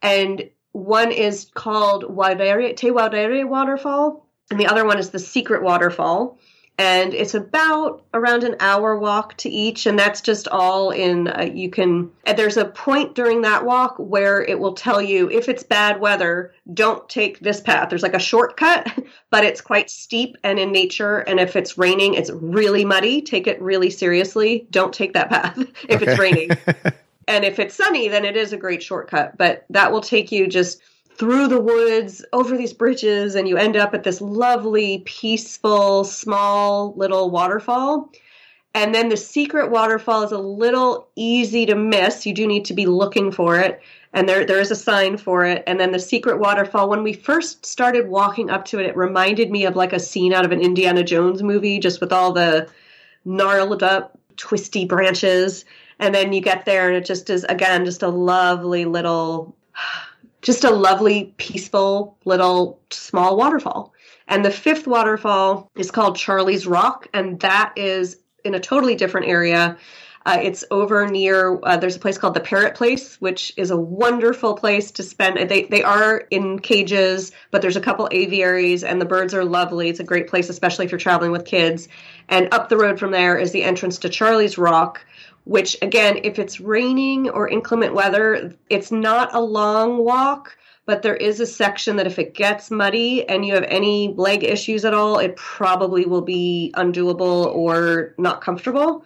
And 0.00 0.48
one 0.72 1.12
is 1.12 1.50
called 1.54 2.02
Te 2.02 2.06
Wairere 2.14 3.48
waterfall 3.48 4.26
and 4.50 4.58
the 4.58 4.66
other 4.66 4.86
one 4.86 4.98
is 4.98 5.10
the 5.10 5.18
secret 5.18 5.62
waterfall 5.62 6.38
and 6.80 7.12
it's 7.12 7.34
about 7.34 8.02
around 8.14 8.42
an 8.42 8.56
hour 8.58 8.98
walk 8.98 9.36
to 9.36 9.50
each 9.50 9.84
and 9.84 9.98
that's 9.98 10.22
just 10.22 10.48
all 10.48 10.90
in 10.90 11.28
uh, 11.28 11.46
you 11.52 11.68
can 11.68 12.10
there's 12.36 12.56
a 12.56 12.64
point 12.64 13.14
during 13.14 13.42
that 13.42 13.66
walk 13.66 13.96
where 13.98 14.42
it 14.42 14.58
will 14.58 14.72
tell 14.72 15.02
you 15.02 15.28
if 15.30 15.46
it's 15.50 15.62
bad 15.62 16.00
weather 16.00 16.54
don't 16.72 17.06
take 17.10 17.38
this 17.40 17.60
path 17.60 17.90
there's 17.90 18.02
like 18.02 18.14
a 18.14 18.18
shortcut 18.18 18.90
but 19.30 19.44
it's 19.44 19.60
quite 19.60 19.90
steep 19.90 20.38
and 20.42 20.58
in 20.58 20.72
nature 20.72 21.18
and 21.18 21.38
if 21.38 21.54
it's 21.54 21.76
raining 21.76 22.14
it's 22.14 22.30
really 22.30 22.84
muddy 22.84 23.20
take 23.20 23.46
it 23.46 23.60
really 23.60 23.90
seriously 23.90 24.66
don't 24.70 24.94
take 24.94 25.12
that 25.12 25.28
path 25.28 25.58
if 25.88 26.00
okay. 26.00 26.10
it's 26.10 26.18
raining 26.18 26.50
and 27.28 27.44
if 27.44 27.58
it's 27.58 27.74
sunny 27.74 28.08
then 28.08 28.24
it 28.24 28.38
is 28.38 28.54
a 28.54 28.56
great 28.56 28.82
shortcut 28.82 29.36
but 29.36 29.66
that 29.68 29.92
will 29.92 30.00
take 30.00 30.32
you 30.32 30.46
just 30.46 30.80
through 31.20 31.48
the 31.48 31.60
woods, 31.60 32.24
over 32.32 32.56
these 32.56 32.72
bridges, 32.72 33.34
and 33.34 33.46
you 33.46 33.58
end 33.58 33.76
up 33.76 33.92
at 33.92 34.04
this 34.04 34.22
lovely, 34.22 35.00
peaceful, 35.00 36.02
small 36.02 36.94
little 36.94 37.30
waterfall. 37.30 38.10
And 38.72 38.94
then 38.94 39.10
the 39.10 39.18
secret 39.18 39.70
waterfall 39.70 40.22
is 40.22 40.32
a 40.32 40.38
little 40.38 41.08
easy 41.16 41.66
to 41.66 41.74
miss. 41.74 42.24
You 42.24 42.32
do 42.32 42.46
need 42.46 42.64
to 42.64 42.72
be 42.72 42.86
looking 42.86 43.32
for 43.32 43.58
it. 43.58 43.82
And 44.14 44.26
there, 44.26 44.46
there 44.46 44.60
is 44.60 44.70
a 44.70 44.74
sign 44.74 45.18
for 45.18 45.44
it. 45.44 45.62
And 45.66 45.78
then 45.78 45.92
the 45.92 45.98
secret 45.98 46.38
waterfall, 46.38 46.88
when 46.88 47.02
we 47.02 47.12
first 47.12 47.66
started 47.66 48.08
walking 48.08 48.48
up 48.48 48.64
to 48.66 48.78
it, 48.78 48.86
it 48.86 48.96
reminded 48.96 49.50
me 49.50 49.66
of 49.66 49.76
like 49.76 49.92
a 49.92 50.00
scene 50.00 50.32
out 50.32 50.46
of 50.46 50.52
an 50.52 50.62
Indiana 50.62 51.04
Jones 51.04 51.42
movie, 51.42 51.80
just 51.80 52.00
with 52.00 52.14
all 52.14 52.32
the 52.32 52.66
gnarled 53.26 53.82
up, 53.82 54.18
twisty 54.38 54.86
branches. 54.86 55.66
And 55.98 56.14
then 56.14 56.32
you 56.32 56.40
get 56.40 56.64
there, 56.64 56.88
and 56.88 56.96
it 56.96 57.04
just 57.04 57.28
is, 57.28 57.44
again, 57.44 57.84
just 57.84 58.02
a 58.02 58.08
lovely 58.08 58.86
little 58.86 59.54
just 60.42 60.64
a 60.64 60.70
lovely, 60.70 61.34
peaceful 61.36 62.16
little 62.24 62.80
small 62.90 63.36
waterfall. 63.36 63.92
And 64.28 64.44
the 64.44 64.50
fifth 64.50 64.86
waterfall 64.86 65.70
is 65.76 65.90
called 65.90 66.16
Charlie's 66.16 66.66
Rock, 66.66 67.08
and 67.12 67.40
that 67.40 67.72
is 67.76 68.18
in 68.44 68.54
a 68.54 68.60
totally 68.60 68.94
different 68.94 69.28
area. 69.28 69.76
Uh, 70.26 70.38
it's 70.42 70.64
over 70.70 71.08
near, 71.08 71.58
uh, 71.62 71.78
there's 71.78 71.96
a 71.96 72.00
place 72.00 72.18
called 72.18 72.34
the 72.34 72.40
Parrot 72.40 72.74
Place, 72.74 73.16
which 73.20 73.54
is 73.56 73.70
a 73.70 73.76
wonderful 73.76 74.54
place 74.54 74.90
to 74.92 75.02
spend. 75.02 75.48
They, 75.48 75.64
they 75.64 75.82
are 75.82 76.18
in 76.30 76.58
cages, 76.58 77.32
but 77.50 77.62
there's 77.62 77.76
a 77.76 77.80
couple 77.80 78.06
aviaries, 78.12 78.84
and 78.84 79.00
the 79.00 79.06
birds 79.06 79.32
are 79.32 79.44
lovely. 79.44 79.88
It's 79.88 80.00
a 80.00 80.04
great 80.04 80.28
place, 80.28 80.50
especially 80.50 80.84
if 80.84 80.92
you're 80.92 80.98
traveling 80.98 81.32
with 81.32 81.46
kids. 81.46 81.88
And 82.28 82.52
up 82.52 82.68
the 82.68 82.76
road 82.76 82.98
from 82.98 83.12
there 83.12 83.38
is 83.38 83.52
the 83.52 83.62
entrance 83.62 83.96
to 83.98 84.10
Charlie's 84.10 84.58
Rock, 84.58 85.04
which 85.44 85.76
again, 85.82 86.20
if 86.22 86.38
it's 86.38 86.60
raining 86.60 87.30
or 87.30 87.48
inclement 87.48 87.94
weather, 87.94 88.54
it's 88.68 88.92
not 88.92 89.34
a 89.34 89.40
long 89.40 90.04
walk, 90.04 90.56
but 90.86 91.02
there 91.02 91.16
is 91.16 91.40
a 91.40 91.46
section 91.46 91.96
that 91.96 92.06
if 92.06 92.18
it 92.18 92.34
gets 92.34 92.70
muddy 92.70 93.28
and 93.28 93.44
you 93.44 93.54
have 93.54 93.64
any 93.64 94.14
leg 94.16 94.42
issues 94.44 94.84
at 94.84 94.94
all, 94.94 95.18
it 95.18 95.36
probably 95.36 96.04
will 96.04 96.22
be 96.22 96.72
undoable 96.76 97.46
or 97.54 98.14
not 98.18 98.40
comfortable. 98.40 99.04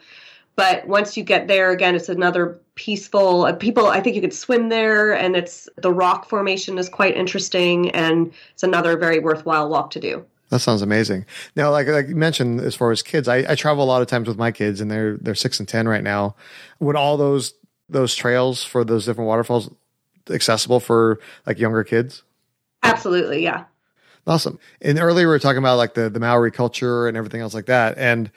But 0.56 0.86
once 0.86 1.16
you 1.16 1.24
get 1.24 1.48
there, 1.48 1.72
again, 1.72 1.96
it's 1.96 2.08
another 2.08 2.60
peaceful. 2.76 3.44
Uh, 3.44 3.52
people, 3.54 3.86
I 3.86 4.00
think 4.00 4.14
you 4.14 4.22
could 4.22 4.32
swim 4.32 4.68
there, 4.68 5.12
and 5.12 5.34
it's 5.34 5.68
the 5.76 5.92
rock 5.92 6.28
formation 6.28 6.78
is 6.78 6.88
quite 6.88 7.16
interesting, 7.16 7.90
and 7.90 8.32
it's 8.52 8.62
another 8.62 8.96
very 8.96 9.18
worthwhile 9.18 9.68
walk 9.68 9.90
to 9.90 10.00
do. 10.00 10.24
That 10.50 10.60
sounds 10.60 10.82
amazing. 10.82 11.26
Now, 11.56 11.70
like 11.70 11.86
like 11.88 12.08
you 12.08 12.16
mentioned, 12.16 12.60
as 12.60 12.74
far 12.74 12.90
as 12.90 13.02
kids, 13.02 13.28
I, 13.28 13.38
I 13.48 13.54
travel 13.54 13.82
a 13.82 13.86
lot 13.86 14.02
of 14.02 14.08
times 14.08 14.28
with 14.28 14.36
my 14.36 14.52
kids, 14.52 14.80
and 14.80 14.90
they're 14.90 15.16
they're 15.16 15.34
six 15.34 15.58
and 15.58 15.68
ten 15.68 15.88
right 15.88 16.02
now. 16.02 16.36
Would 16.80 16.96
all 16.96 17.16
those 17.16 17.54
those 17.88 18.14
trails 18.14 18.64
for 18.64 18.84
those 18.84 19.06
different 19.06 19.28
waterfalls 19.28 19.70
accessible 20.30 20.80
for 20.80 21.20
like 21.46 21.58
younger 21.58 21.84
kids? 21.84 22.22
Absolutely, 22.82 23.42
yeah. 23.42 23.64
Awesome. 24.26 24.58
And 24.80 24.98
earlier 24.98 25.26
we 25.26 25.32
were 25.32 25.38
talking 25.38 25.58
about 25.58 25.76
like 25.76 25.94
the 25.94 26.08
the 26.08 26.20
Maori 26.20 26.50
culture 26.50 27.08
and 27.08 27.16
everything 27.16 27.40
else 27.40 27.54
like 27.54 27.66
that, 27.66 27.98
and 27.98 28.30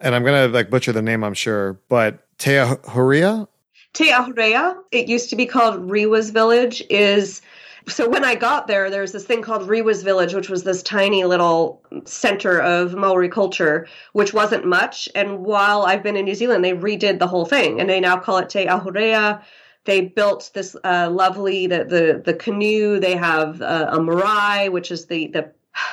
and 0.00 0.14
I'm 0.14 0.24
gonna 0.24 0.48
like 0.48 0.70
butcher 0.70 0.92
the 0.92 1.02
name, 1.02 1.24
I'm 1.24 1.34
sure, 1.34 1.78
but 1.88 2.24
Te 2.38 2.52
Ahurea. 2.52 3.48
Te 3.92 4.10
Ahurea. 4.10 4.76
It 4.92 5.08
used 5.08 5.30
to 5.30 5.36
be 5.36 5.46
called 5.46 5.88
Rewa's 5.88 6.30
Village. 6.30 6.82
Is 6.88 7.42
so 7.88 8.08
when 8.08 8.24
I 8.24 8.34
got 8.34 8.66
there, 8.66 8.90
there's 8.90 9.12
this 9.12 9.24
thing 9.24 9.42
called 9.42 9.68
Rewa's 9.68 10.02
Village, 10.02 10.34
which 10.34 10.48
was 10.48 10.62
this 10.62 10.82
tiny 10.82 11.24
little 11.24 11.82
center 12.04 12.60
of 12.60 12.94
Maori 12.94 13.28
culture, 13.28 13.86
which 14.12 14.32
wasn't 14.32 14.66
much. 14.66 15.08
And 15.14 15.44
while 15.44 15.82
I've 15.82 16.02
been 16.02 16.16
in 16.16 16.24
New 16.24 16.34
Zealand, 16.34 16.64
they 16.64 16.72
redid 16.72 17.18
the 17.18 17.26
whole 17.26 17.44
thing, 17.44 17.80
and 17.80 17.88
they 17.88 18.00
now 18.00 18.18
call 18.18 18.38
it 18.38 18.48
Te 18.48 18.66
Ahurea. 18.66 19.42
They 19.84 20.02
built 20.02 20.50
this 20.54 20.76
uh, 20.84 21.08
lovely 21.10 21.66
the, 21.66 21.84
the 21.84 22.22
the 22.24 22.34
canoe. 22.34 23.00
They 23.00 23.16
have 23.16 23.62
uh, 23.62 23.88
a 23.90 24.00
marae, 24.00 24.68
which 24.68 24.90
is 24.90 25.06
the 25.06 25.28
the 25.28 25.52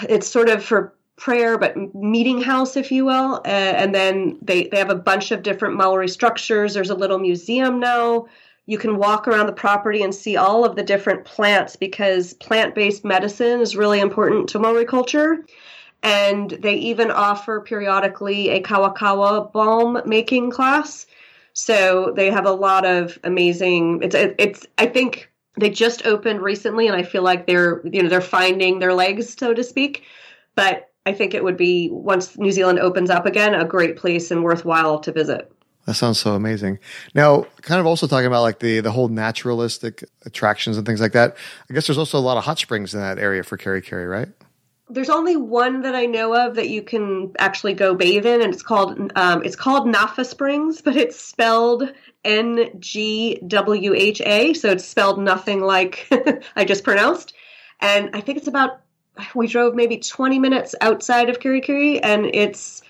it's 0.10 0.28
sort 0.28 0.50
of 0.50 0.64
for 0.64 0.94
prayer 1.16 1.58
but 1.58 1.96
meeting 1.96 2.42
house 2.42 2.76
if 2.76 2.92
you 2.92 3.06
will 3.06 3.36
uh, 3.46 3.48
and 3.48 3.96
then 3.96 4.38
they 4.42 4.68
they 4.68 4.78
have 4.78 4.90
a 4.90 4.96
bunch 4.96 5.32
of 5.32 5.44
different 5.44 5.76
maori 5.76 6.10
structures 6.10 6.74
there's 6.74 6.90
a 6.90 6.96
little 6.96 7.20
museum 7.20 7.80
now 7.80 8.26
you 8.68 8.78
can 8.78 8.98
walk 8.98 9.28
around 9.28 9.46
the 9.46 9.54
property 9.54 10.02
and 10.02 10.14
see 10.14 10.38
all 10.38 10.66
of 10.66 10.76
the 10.76 10.84
different 10.84 11.26
plants 11.26 11.76
because 11.76 12.34
plant 12.36 12.74
based 12.74 13.06
medicine 13.06 13.62
is 13.62 13.76
really 13.76 14.00
important 14.00 14.50
to 14.50 14.60
Maori 14.60 14.86
culture. 14.86 15.46
And 16.02 16.52
they 16.52 16.76
even 16.76 17.12
offer 17.12 17.62
periodically 17.62 18.50
a 18.50 18.62
kawakawa 18.62 19.52
balm 19.52 20.02
making 20.06 20.52
class. 20.52 21.08
So 21.54 22.14
they 22.16 22.30
have 22.30 22.46
a 22.46 22.52
lot 22.52 22.86
of 22.86 23.18
amazing. 23.24 24.02
It's 24.04 24.16
it's. 24.16 24.68
I 24.78 24.88
think 24.88 25.32
they 25.58 25.70
just 25.70 26.06
opened 26.06 26.42
recently, 26.42 26.88
and 26.88 26.96
I 26.96 27.04
feel 27.04 27.24
like 27.24 27.48
they're 27.48 27.82
you 27.86 28.04
know 28.04 28.10
they're 28.10 28.22
finding 28.22 28.80
their 28.80 28.94
legs, 28.94 29.36
so 29.40 29.54
to 29.54 29.64
speak. 29.64 30.04
But 30.56 30.92
I 31.06 31.14
think 31.14 31.34
it 31.34 31.44
would 31.44 31.58
be 31.58 31.90
once 31.92 32.38
New 32.38 32.52
Zealand 32.52 32.80
opens 32.80 33.10
up 33.10 33.26
again, 33.26 33.54
a 33.56 33.66
great 33.66 33.96
place 33.96 34.32
and 34.32 34.44
worthwhile 34.44 35.00
to 35.00 35.12
visit. 35.12 35.52
That 35.86 35.94
sounds 35.94 36.20
so 36.20 36.34
amazing. 36.34 36.80
Now, 37.14 37.46
kind 37.62 37.80
of 37.80 37.86
also 37.86 38.08
talking 38.08 38.26
about 38.26 38.42
like 38.42 38.60
the 38.60 38.80
the 38.80 38.92
whole 38.92 39.08
naturalistic 39.08 40.04
attractions 40.26 40.78
and 40.78 40.86
things 40.86 41.00
like 41.00 41.12
that. 41.14 41.38
I 41.70 41.74
guess 41.74 41.88
there's 41.88 41.98
also 41.98 42.18
a 42.18 42.20
lot 42.20 42.38
of 42.38 42.44
hot 42.44 42.58
springs 42.58 42.94
in 42.94 43.02
that 43.02 43.20
area 43.20 43.44
for 43.44 43.58
Kerikeri, 43.58 44.10
right? 44.10 44.30
There's 44.90 45.10
only 45.10 45.36
one 45.36 45.82
that 45.82 45.96
I 45.96 46.06
know 46.06 46.36
of 46.36 46.56
that 46.56 46.70
you 46.70 46.82
can 46.82 47.34
actually 47.38 47.74
go 47.74 47.96
bathe 47.96 48.26
in, 48.26 48.42
and 48.42 48.52
it's 48.52 48.64
called 48.64 49.12
um, 49.16 49.44
it's 49.44 49.56
called 49.56 49.88
Ngawha 49.88 50.26
Springs, 50.26 50.82
but 50.86 50.96
it's 50.96 51.20
spelled 51.20 51.92
N 52.24 52.80
G 52.80 53.40
W 53.48 53.94
H 53.94 54.22
A, 54.22 54.54
so 54.54 54.72
it's 54.72 54.86
spelled 54.86 55.20
nothing 55.20 55.62
like 55.62 56.08
I 56.56 56.66
just 56.66 56.84
pronounced. 56.84 57.34
And 57.80 58.10
I 58.14 58.22
think 58.22 58.40
it's 58.40 58.48
about 58.48 58.80
we 59.36 59.48
drove 59.48 59.76
maybe 59.76 59.98
20 59.98 60.40
minutes 60.40 60.74
outside 60.82 61.30
of 61.30 61.40
Kerikeri, 61.40 62.00
and 62.02 62.26
it's 62.26 62.82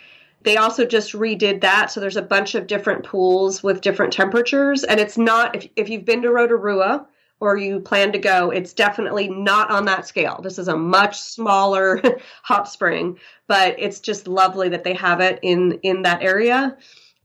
they 0.46 0.58
also 0.58 0.86
just 0.86 1.14
redid 1.14 1.62
that. 1.62 1.92
So 1.92 2.00
there's 2.00 2.16
a 2.16 2.22
bunch 2.22 2.56
of 2.56 2.68
different 2.68 3.04
pools 3.04 3.64
with 3.64 3.82
different 3.82 4.14
temperatures. 4.14 4.84
And 4.84 5.00
it's 5.00 5.18
not, 5.18 5.56
if, 5.56 5.68
if 5.76 5.90
you've 5.90 6.06
been 6.06 6.22
to 6.22 6.32
Rotorua 6.32 7.06
or 7.40 7.58
you 7.58 7.80
plan 7.80 8.12
to 8.14 8.20
go, 8.20 8.52
it's 8.52 8.74
definitely 8.74 9.28
not 9.28 9.70
on 9.70 9.86
that 9.86 10.08
scale. 10.08 10.40
This 10.42 10.58
is 10.58 10.68
a 10.68 10.78
much 10.78 11.20
smaller 11.20 12.02
hot 12.44 12.70
spring, 12.70 13.18
but 13.48 13.76
it's 13.78 14.00
just 14.00 14.28
lovely 14.28 14.70
that 14.70 14.84
they 14.84 14.94
have 14.94 15.20
it 15.20 15.40
in 15.42 15.74
in 15.84 16.04
that 16.04 16.24
area. 16.24 16.78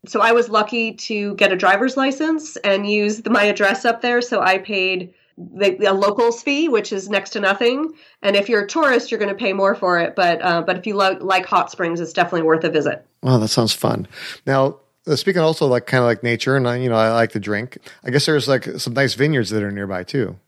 So 0.06 0.20
I 0.20 0.32
was 0.32 0.48
lucky 0.48 0.94
to 0.94 1.34
get 1.34 1.52
a 1.52 1.56
driver's 1.56 1.96
license 1.96 2.56
and 2.56 2.90
use 2.90 3.20
the, 3.20 3.30
my 3.30 3.44
address 3.44 3.84
up 3.84 4.00
there. 4.00 4.22
So 4.22 4.40
I 4.40 4.58
paid 4.58 5.12
the, 5.54 5.76
the, 5.78 5.92
locals 5.92 6.42
fee, 6.42 6.68
which 6.68 6.92
is 6.92 7.08
next 7.08 7.30
to 7.30 7.40
nothing. 7.40 7.92
And 8.22 8.36
if 8.36 8.48
you're 8.48 8.64
a 8.64 8.68
tourist, 8.68 9.10
you're 9.10 9.20
going 9.20 9.30
to 9.30 9.38
pay 9.38 9.52
more 9.52 9.74
for 9.74 9.98
it. 9.98 10.14
But 10.14 10.42
uh, 10.42 10.62
but 10.62 10.76
if 10.76 10.86
you 10.86 10.96
lo- 10.96 11.18
like 11.20 11.46
hot 11.46 11.70
springs, 11.70 12.00
it's 12.00 12.12
definitely 12.12 12.42
worth 12.42 12.64
a 12.64 12.70
visit. 12.70 13.06
Oh, 13.22 13.38
that 13.38 13.48
sounds 13.48 13.72
fun. 13.72 14.06
Now, 14.46 14.78
uh, 15.06 15.16
speaking 15.16 15.40
also 15.40 15.66
like 15.66 15.86
kind 15.86 16.02
of 16.02 16.06
like 16.06 16.22
nature, 16.22 16.56
and 16.56 16.82
you 16.82 16.88
know, 16.88 16.96
I 16.96 17.12
like 17.12 17.32
to 17.32 17.40
drink. 17.40 17.78
I 18.04 18.10
guess 18.10 18.26
there's 18.26 18.48
like 18.48 18.64
some 18.64 18.92
nice 18.92 19.14
vineyards 19.14 19.50
that 19.50 19.62
are 19.62 19.70
nearby 19.70 20.04
too. 20.04 20.38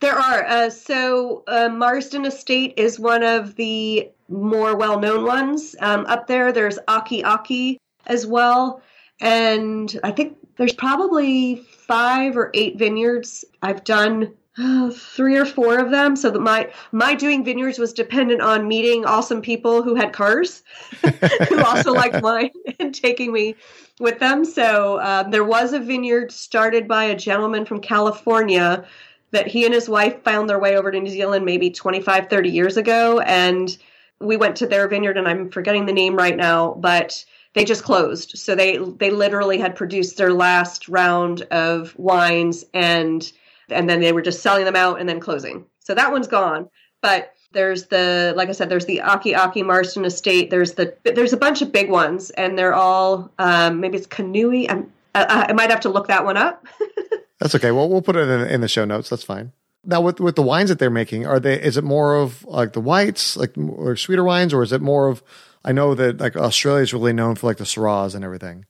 There 0.00 0.14
are. 0.14 0.44
Uh, 0.44 0.70
so 0.70 1.42
uh, 1.46 1.68
Marsden 1.68 2.26
Estate 2.26 2.74
is 2.76 3.00
one 3.00 3.22
of 3.22 3.56
the 3.56 4.10
more 4.28 4.76
well-known 4.76 5.24
ones 5.24 5.74
um, 5.80 6.06
up 6.06 6.26
there. 6.26 6.52
There's 6.52 6.78
Ake 6.88 7.24
Ake 7.24 7.78
as 8.06 8.26
well, 8.26 8.82
and 9.20 9.98
I 10.04 10.10
think 10.10 10.36
there's 10.60 10.74
probably 10.74 11.56
five 11.56 12.36
or 12.36 12.50
eight 12.52 12.78
vineyards. 12.78 13.46
I've 13.62 13.82
done 13.82 14.34
uh, 14.58 14.90
three 14.90 15.38
or 15.38 15.46
four 15.46 15.78
of 15.78 15.90
them. 15.90 16.14
So 16.14 16.30
that 16.30 16.40
my 16.40 16.70
my 16.92 17.14
doing 17.14 17.42
vineyards 17.42 17.78
was 17.78 17.94
dependent 17.94 18.42
on 18.42 18.68
meeting 18.68 19.06
awesome 19.06 19.40
people 19.40 19.82
who 19.82 19.94
had 19.94 20.12
cars, 20.12 20.62
who 21.48 21.64
also 21.64 21.94
liked 21.94 22.22
wine, 22.22 22.50
and 22.78 22.94
taking 22.94 23.32
me 23.32 23.54
with 24.00 24.18
them. 24.18 24.44
So 24.44 25.00
um, 25.00 25.30
there 25.30 25.44
was 25.44 25.72
a 25.72 25.80
vineyard 25.80 26.30
started 26.30 26.86
by 26.86 27.04
a 27.04 27.16
gentleman 27.16 27.64
from 27.64 27.80
California 27.80 28.84
that 29.30 29.46
he 29.46 29.64
and 29.64 29.72
his 29.72 29.88
wife 29.88 30.22
found 30.24 30.50
their 30.50 30.58
way 30.58 30.76
over 30.76 30.90
to 30.90 31.00
New 31.00 31.08
Zealand 31.08 31.46
maybe 31.46 31.70
25, 31.70 32.28
30 32.28 32.50
years 32.50 32.76
ago. 32.76 33.20
And 33.20 33.74
we 34.20 34.36
went 34.36 34.56
to 34.56 34.66
their 34.66 34.88
vineyard, 34.88 35.16
and 35.16 35.26
I'm 35.26 35.50
forgetting 35.50 35.86
the 35.86 35.94
name 35.94 36.16
right 36.16 36.36
now, 36.36 36.74
but 36.74 37.24
they 37.54 37.64
just 37.64 37.84
closed. 37.84 38.38
So 38.38 38.54
they 38.54 38.78
they 38.78 39.10
literally 39.10 39.58
had 39.58 39.76
produced 39.76 40.16
their 40.16 40.32
last 40.32 40.88
round 40.88 41.42
of 41.50 41.98
wines 41.98 42.64
and 42.72 43.30
and 43.68 43.88
then 43.88 44.00
they 44.00 44.12
were 44.12 44.22
just 44.22 44.42
selling 44.42 44.64
them 44.64 44.76
out 44.76 45.00
and 45.00 45.08
then 45.08 45.20
closing. 45.20 45.66
So 45.80 45.94
that 45.94 46.12
one's 46.12 46.28
gone. 46.28 46.68
But 47.00 47.34
there's 47.52 47.86
the 47.86 48.32
like 48.36 48.48
I 48.48 48.52
said, 48.52 48.68
there's 48.68 48.86
the 48.86 49.00
Ake 49.04 49.34
Ake 49.34 49.64
Marsden 49.64 50.04
Estate. 50.04 50.50
There's 50.50 50.74
the 50.74 50.96
there's 51.04 51.32
a 51.32 51.36
bunch 51.36 51.62
of 51.62 51.72
big 51.72 51.90
ones, 51.90 52.30
and 52.30 52.58
they're 52.58 52.74
all 52.74 53.30
um, 53.38 53.80
maybe 53.80 53.98
it's 53.98 54.06
Kanui. 54.06 54.70
I'm, 54.70 54.92
I, 55.14 55.46
I 55.48 55.52
might 55.52 55.70
have 55.70 55.80
to 55.80 55.88
look 55.88 56.06
that 56.08 56.24
one 56.24 56.36
up. 56.36 56.64
That's 57.40 57.54
okay. 57.54 57.72
Well, 57.72 57.88
we'll 57.88 58.02
put 58.02 58.16
it 58.16 58.28
in, 58.28 58.42
in 58.42 58.60
the 58.60 58.68
show 58.68 58.84
notes. 58.84 59.08
That's 59.08 59.24
fine. 59.24 59.52
Now, 59.84 60.00
with 60.00 60.20
with 60.20 60.36
the 60.36 60.42
wines 60.42 60.68
that 60.68 60.78
they're 60.78 60.90
making, 60.90 61.26
are 61.26 61.40
they? 61.40 61.60
Is 61.60 61.76
it 61.76 61.84
more 61.84 62.14
of 62.14 62.44
like 62.44 62.74
the 62.74 62.80
whites, 62.80 63.36
like 63.36 63.54
or 63.56 63.96
sweeter 63.96 64.22
wines, 64.22 64.52
or 64.52 64.62
is 64.62 64.72
it 64.72 64.82
more 64.82 65.08
of 65.08 65.22
I 65.64 65.72
know 65.72 65.94
that 65.94 66.20
like 66.20 66.36
Australia 66.36 66.82
is 66.82 66.94
really 66.94 67.12
known 67.12 67.34
for 67.34 67.46
like 67.46 67.58
the 67.58 67.64
Syrahs 67.64 68.14
and 68.14 68.24
everything. 68.24 68.66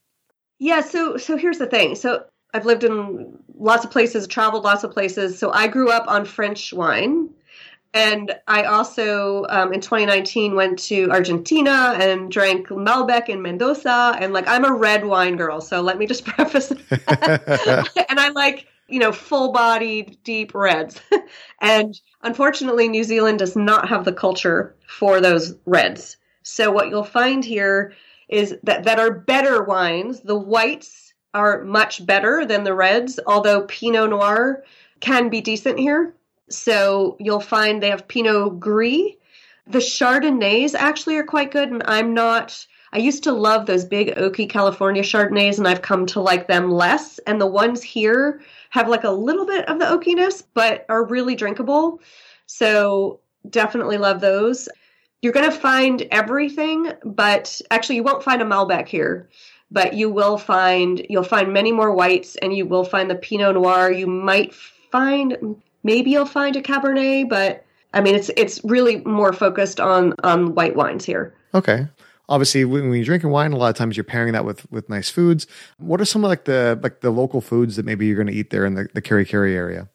Yeah, 0.59 0.81
so 0.81 1.17
so 1.17 1.37
here's 1.37 1.59
the 1.59 1.67
thing. 1.67 1.95
So 1.95 2.25
I've 2.53 2.67
lived 2.67 2.85
in 2.85 3.39
lots 3.55 3.85
of 3.85 3.91
places, 3.91 4.27
traveled 4.27 4.65
lots 4.65 4.85
of 4.85 4.91
places. 4.91 5.39
So 5.39 5.51
I 5.53 5.69
grew 5.69 5.91
up 5.91 6.07
on 6.09 6.25
French 6.25 6.73
wine. 6.73 7.31
And 7.93 8.37
I 8.47 8.65
also, 8.65 9.47
um, 9.49 9.73
in 9.73 9.81
2019, 9.81 10.55
went 10.55 10.79
to 10.81 11.11
Argentina 11.11 11.97
and 11.99 12.31
drank 12.31 12.69
Malbec 12.69 13.29
in 13.29 13.43
Mendoza. 13.43 14.17
And 14.21 14.33
like, 14.33 14.47
I'm 14.47 14.65
a 14.65 14.73
red 14.73 15.05
wine 15.05 15.37
girl. 15.37 15.61
So 15.61 15.81
let 15.81 15.99
me 15.99 16.07
just 16.07 16.25
preface 16.27 16.71
and 16.71 18.21
I 18.21 18.31
like, 18.33 18.69
you 18.89 19.01
know, 19.01 19.11
full 19.11 19.53
bodied, 19.53 20.19
deep 20.23 20.55
reds. 20.55 21.01
and 21.61 22.01
unfortunately, 22.23 22.89
New 22.89 23.05
Zealand 23.05 23.41
does 23.41 23.57
not 23.57 23.89
have 23.89 24.05
the 24.05 24.13
culture 24.13 24.77
for 24.87 25.21
those 25.21 25.57
reds. 25.67 26.17
So 26.43 26.71
what 26.71 26.89
you'll 26.89 27.05
find 27.05 27.45
here 27.45 27.93
is 28.29 28.57
that 28.63 28.85
that 28.85 28.99
are 28.99 29.11
better 29.11 29.63
wines. 29.63 30.21
The 30.21 30.39
whites 30.39 31.13
are 31.35 31.65
much 31.65 32.05
better 32.05 32.45
than 32.47 32.65
the 32.65 32.75
reds, 32.75 33.21
although 33.27 33.63
Pinot 33.63 34.11
Noir 34.11 34.65
can 35.01 35.29
be 35.29 35.41
decent 35.41 35.79
here. 35.79 36.15
So 36.49 37.17
you'll 37.21 37.41
find 37.41 37.83
they 37.83 37.91
have 37.91 38.09
Pinot 38.09 38.59
Gris. 38.59 39.15
The 39.67 39.79
Chardonnays 39.79 40.75
actually 40.75 41.17
are 41.17 41.25
quite 41.25 41.53
good, 41.53 41.71
and 41.71 41.83
I'm 41.85 42.15
not. 42.15 42.67
I 42.93 42.99
used 42.99 43.23
to 43.25 43.33
love 43.33 43.67
those 43.67 43.85
big 43.85 44.17
oaky 44.17 44.49
California 44.51 45.03
Chardonnays, 45.03 45.59
and 45.59 45.69
I've 45.69 45.83
come 45.83 46.07
to 46.07 46.21
like 46.21 46.49
them 46.49 46.73
less. 46.73 47.21
And 47.21 47.41
the 47.41 47.47
ones 47.47 47.83
here 47.83 48.41
have 48.71 48.89
like 48.89 49.05
a 49.05 49.11
little 49.11 49.47
bit 49.47 49.69
of 49.69 49.79
the 49.79 49.85
oakiness, 49.85 50.43
but 50.55 50.87
are 50.89 51.05
really 51.05 51.37
drinkable. 51.37 52.01
So 52.47 53.21
definitely 53.49 53.99
love 53.99 54.21
those 54.21 54.69
you're 55.23 55.33
going 55.33 55.51
to 55.51 55.57
find 55.57 56.03
everything, 56.11 56.93
but 57.05 57.61
actually, 57.71 57.97
you 57.97 58.03
won't 58.03 58.23
find 58.23 58.41
a 58.41 58.45
Malbec 58.45 58.89
here. 58.89 59.29
But 59.73 59.95
you 59.95 60.11
will 60.11 60.37
find 60.37 61.07
you'll 61.09 61.23
find 61.23 61.53
many 61.53 61.71
more 61.71 61.93
whites, 61.95 62.35
and 62.37 62.57
you 62.57 62.67
will 62.67 62.83
find 62.83 63.09
the 63.09 63.15
Pinot 63.15 63.55
Noir. 63.55 63.93
You 63.93 64.09
might 64.09 64.53
find 64.53 65.57
maybe 65.85 66.11
you'll 66.11 66.27
find 66.27 66.57
a 66.57 66.63
Cabernet, 66.63 67.29
but 67.29 67.65
I 67.95 68.01
mean, 68.01 68.17
it's 68.17 68.31
it's 68.37 68.61
really 68.65 68.97
more 69.05 69.33
focused 69.33 69.79
on 69.79 70.15
on 70.25 70.57
white 70.57 70.75
wines 70.75 71.05
here. 71.05 71.35
Okay. 71.55 71.87
Obviously, 72.29 72.65
when 72.65 72.93
you're 72.93 73.05
drinking 73.05 73.31
wine, 73.31 73.53
a 73.53 73.57
lot 73.57 73.71
of 73.71 73.77
times 73.77 73.97
you're 73.97 74.05
pairing 74.05 74.33
that 74.33 74.45
with 74.45 74.69
with 74.73 74.89
nice 74.89 75.09
foods. 75.09 75.47
What 75.79 76.01
are 76.01 76.05
some 76.05 76.25
of 76.25 76.29
like 76.29 76.45
the 76.45 76.79
like 76.83 77.01
the 77.01 77.11
local 77.11 77.41
foods 77.41 77.77
that 77.77 77.85
maybe 77.85 78.07
you're 78.07 78.17
going 78.17 78.29
to 78.29 78.33
eat 78.33 78.51
there 78.51 78.65
in 78.65 78.75
the 78.75 78.89
the 78.93 79.03
Kerikeri 79.03 79.55
area? 79.55 79.89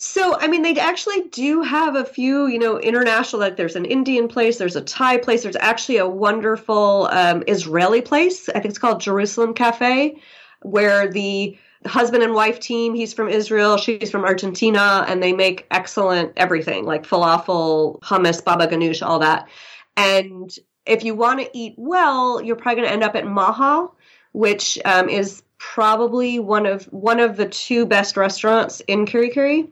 So, 0.00 0.38
I 0.38 0.46
mean, 0.46 0.62
they 0.62 0.76
actually 0.78 1.22
do 1.22 1.62
have 1.62 1.96
a 1.96 2.04
few, 2.04 2.46
you 2.46 2.60
know, 2.60 2.78
international, 2.78 3.40
like 3.40 3.56
there's 3.56 3.74
an 3.74 3.84
Indian 3.84 4.28
place, 4.28 4.56
there's 4.56 4.76
a 4.76 4.80
Thai 4.80 5.18
place, 5.18 5.42
there's 5.42 5.56
actually 5.56 5.96
a 5.96 6.06
wonderful 6.06 7.08
um, 7.10 7.42
Israeli 7.48 8.00
place. 8.00 8.48
I 8.48 8.52
think 8.54 8.66
it's 8.66 8.78
called 8.78 9.00
Jerusalem 9.00 9.54
Cafe, 9.54 10.22
where 10.62 11.10
the 11.10 11.58
husband 11.84 12.22
and 12.22 12.32
wife 12.32 12.60
team, 12.60 12.94
he's 12.94 13.12
from 13.12 13.28
Israel, 13.28 13.76
she's 13.76 14.08
from 14.08 14.24
Argentina, 14.24 15.04
and 15.08 15.20
they 15.20 15.32
make 15.32 15.66
excellent 15.72 16.32
everything 16.36 16.84
like 16.84 17.04
falafel, 17.04 17.98
hummus, 18.00 18.44
baba 18.44 18.68
ganoush, 18.68 19.04
all 19.04 19.18
that. 19.18 19.48
And 19.96 20.56
if 20.86 21.02
you 21.02 21.16
want 21.16 21.40
to 21.40 21.50
eat 21.52 21.74
well, 21.76 22.40
you're 22.40 22.54
probably 22.54 22.82
going 22.82 22.88
to 22.88 22.94
end 22.94 23.02
up 23.02 23.16
at 23.16 23.26
Maha, 23.26 23.88
which 24.30 24.78
um, 24.84 25.08
is 25.08 25.42
probably 25.58 26.38
one 26.38 26.66
of 26.66 26.84
one 26.86 27.20
of 27.20 27.36
the 27.36 27.48
two 27.48 27.84
best 27.84 28.16
restaurants 28.16 28.80
in 28.88 29.06
Kerikeri, 29.06 29.68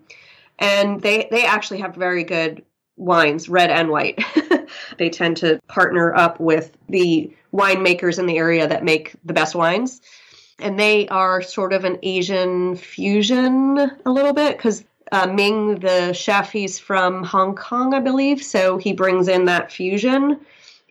and 0.58 1.00
they 1.00 1.28
they 1.30 1.44
actually 1.44 1.80
have 1.80 1.94
very 1.94 2.24
good 2.24 2.64
wines, 2.96 3.48
red 3.48 3.70
and 3.70 3.88
white. 3.88 4.22
they 4.98 5.10
tend 5.10 5.36
to 5.38 5.60
partner 5.68 6.14
up 6.14 6.40
with 6.40 6.76
the 6.88 7.32
winemakers 7.52 8.18
in 8.18 8.26
the 8.26 8.38
area 8.38 8.66
that 8.66 8.84
make 8.84 9.14
the 9.24 9.32
best 9.32 9.54
wines, 9.54 10.00
and 10.58 10.78
they 10.78 11.08
are 11.08 11.40
sort 11.40 11.72
of 11.72 11.84
an 11.84 11.98
Asian 12.02 12.76
fusion 12.76 13.78
a 14.04 14.10
little 14.10 14.34
bit 14.34 14.56
because. 14.56 14.84
Uh, 15.12 15.24
Ming, 15.24 15.76
the 15.76 16.12
chef, 16.12 16.50
he's 16.50 16.80
from 16.80 17.22
Hong 17.22 17.54
Kong, 17.54 17.94
I 17.94 18.00
believe, 18.00 18.42
so 18.42 18.76
he 18.76 18.92
brings 18.92 19.28
in 19.28 19.44
that 19.44 19.70
fusion 19.70 20.40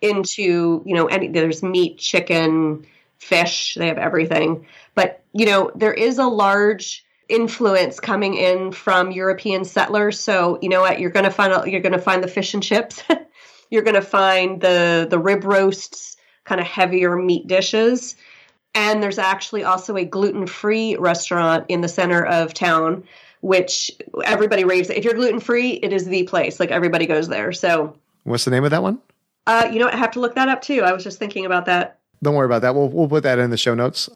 into 0.01 0.81
you 0.85 0.95
know 0.95 1.07
any 1.07 1.27
there's 1.27 1.61
meat, 1.61 1.97
chicken, 1.97 2.85
fish, 3.17 3.75
they 3.75 3.87
have 3.87 3.97
everything. 3.97 4.65
But, 4.93 5.23
you 5.33 5.45
know, 5.45 5.71
there 5.75 5.93
is 5.93 6.17
a 6.17 6.25
large 6.25 7.05
influence 7.27 7.99
coming 7.99 8.35
in 8.35 8.71
from 8.71 9.11
European 9.11 9.65
settlers. 9.65 10.19
So, 10.19 10.59
you 10.61 10.69
know 10.69 10.81
what, 10.81 10.99
you're 10.99 11.09
going 11.09 11.25
to 11.25 11.31
find 11.31 11.71
you're 11.71 11.81
going 11.81 11.93
to 11.93 11.99
find 11.99 12.23
the 12.23 12.27
fish 12.27 12.53
and 12.53 12.61
chips. 12.61 13.01
you're 13.69 13.83
going 13.83 13.95
to 13.95 14.01
find 14.01 14.61
the 14.61 15.07
the 15.09 15.19
rib 15.19 15.43
roasts, 15.43 16.17
kind 16.43 16.61
of 16.61 16.67
heavier 16.67 17.15
meat 17.15 17.47
dishes. 17.47 18.15
And 18.73 19.01
there's 19.01 19.19
actually 19.19 19.63
also 19.63 19.95
a 19.95 20.03
gluten-free 20.03 20.97
restaurant 20.97 21.65
in 21.69 21.79
the 21.79 21.87
center 21.87 22.25
of 22.25 22.53
town 22.53 23.05
which 23.45 23.91
everybody 24.23 24.63
raves. 24.63 24.89
If 24.89 25.03
you're 25.03 25.13
gluten 25.13 25.39
free, 25.39 25.73
it 25.73 25.93
is 25.93 26.05
the 26.05 26.23
place. 26.23 26.59
Like 26.59 26.71
everybody 26.71 27.05
goes 27.05 27.27
there. 27.27 27.51
So, 27.51 27.95
what's 28.23 28.43
the 28.43 28.51
name 28.51 28.63
of 28.63 28.71
that 28.71 28.81
one? 28.81 28.99
Uh, 29.45 29.69
you 29.71 29.77
know, 29.77 29.87
I 29.87 29.95
have 29.95 30.11
to 30.11 30.19
look 30.19 30.33
that 30.33 30.49
up 30.49 30.63
too. 30.63 30.81
I 30.81 30.91
was 30.93 31.03
just 31.03 31.19
thinking 31.19 31.45
about 31.45 31.67
that. 31.67 31.99
Don't 32.25 32.33
worry 32.33 32.47
about 32.47 32.63
that. 32.63 32.73
We'll 32.73 32.89
we'll 32.89 33.07
put 33.07 33.21
that 33.21 33.37
in 33.37 33.51
the 33.51 33.57
show 33.57 33.75
notes. 33.75 34.09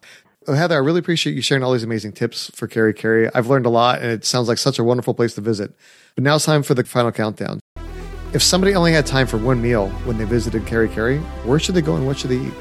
Uh, 0.47 0.53
Heather, 0.53 0.73
I 0.73 0.79
really 0.79 0.97
appreciate 0.97 1.35
you 1.35 1.43
sharing 1.43 1.63
all 1.63 1.73
these 1.73 1.83
amazing 1.83 2.13
tips 2.13 2.49
for 2.55 2.67
Kerikeri. 2.67 3.29
I've 3.35 3.45
learned 3.45 3.67
a 3.67 3.69
lot, 3.69 4.01
and 4.01 4.09
it 4.09 4.25
sounds 4.25 4.47
like 4.47 4.57
such 4.57 4.79
a 4.79 4.83
wonderful 4.83 5.13
place 5.13 5.35
to 5.35 5.41
visit. 5.41 5.75
But 6.15 6.23
now 6.23 6.37
it's 6.37 6.45
time 6.45 6.63
for 6.63 6.73
the 6.73 6.83
final 6.83 7.11
countdown. 7.11 7.59
If 8.33 8.41
somebody 8.41 8.73
only 8.73 8.93
had 8.93 9.05
time 9.05 9.27
for 9.27 9.37
one 9.37 9.61
meal 9.61 9.89
when 10.05 10.17
they 10.17 10.23
visited 10.23 10.63
Kerikeri, 10.63 11.21
where 11.45 11.59
should 11.59 11.75
they 11.75 11.83
go 11.83 11.97
and 11.97 12.07
what 12.07 12.17
should 12.17 12.31
they 12.31 12.37
eat? 12.37 12.53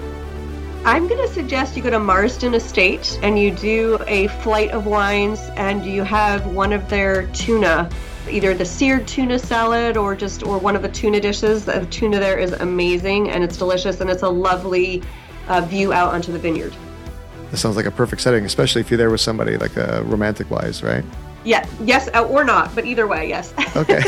I'm 0.84 1.08
going 1.08 1.26
to 1.26 1.32
suggest 1.32 1.78
you 1.78 1.82
go 1.82 1.88
to 1.88 1.98
Marsden 1.98 2.52
Estate 2.52 3.18
and 3.22 3.38
you 3.38 3.50
do 3.50 3.98
a 4.06 4.26
flight 4.26 4.70
of 4.72 4.84
wines 4.84 5.40
and 5.56 5.82
you 5.82 6.02
have 6.02 6.46
one 6.48 6.74
of 6.74 6.90
their 6.90 7.26
tuna, 7.28 7.88
either 8.30 8.52
the 8.52 8.66
seared 8.66 9.08
tuna 9.08 9.38
salad 9.38 9.96
or 9.96 10.14
just 10.14 10.42
or 10.42 10.58
one 10.58 10.76
of 10.76 10.82
the 10.82 10.90
tuna 10.90 11.20
dishes. 11.20 11.64
The 11.64 11.86
tuna 11.86 12.18
there 12.18 12.38
is 12.38 12.52
amazing 12.52 13.30
and 13.30 13.42
it's 13.42 13.56
delicious 13.56 14.02
and 14.02 14.10
it's 14.10 14.22
a 14.22 14.28
lovely 14.28 15.02
uh, 15.48 15.60
view 15.62 15.92
out 15.92 16.14
onto 16.14 16.32
the 16.32 16.38
vineyard. 16.38 16.74
That 17.50 17.56
sounds 17.56 17.76
like 17.76 17.86
a 17.86 17.90
perfect 17.90 18.22
setting, 18.22 18.44
especially 18.44 18.80
if 18.80 18.90
you're 18.90 18.98
there 18.98 19.10
with 19.10 19.20
somebody 19.20 19.56
like 19.56 19.76
uh, 19.76 20.02
romantic 20.04 20.50
wise, 20.50 20.82
right? 20.82 21.04
Yeah, 21.44 21.66
yes, 21.82 22.08
uh, 22.14 22.26
or 22.26 22.44
not, 22.44 22.74
but 22.74 22.84
either 22.84 23.06
way, 23.06 23.28
yes. 23.28 23.54
okay. 23.76 24.02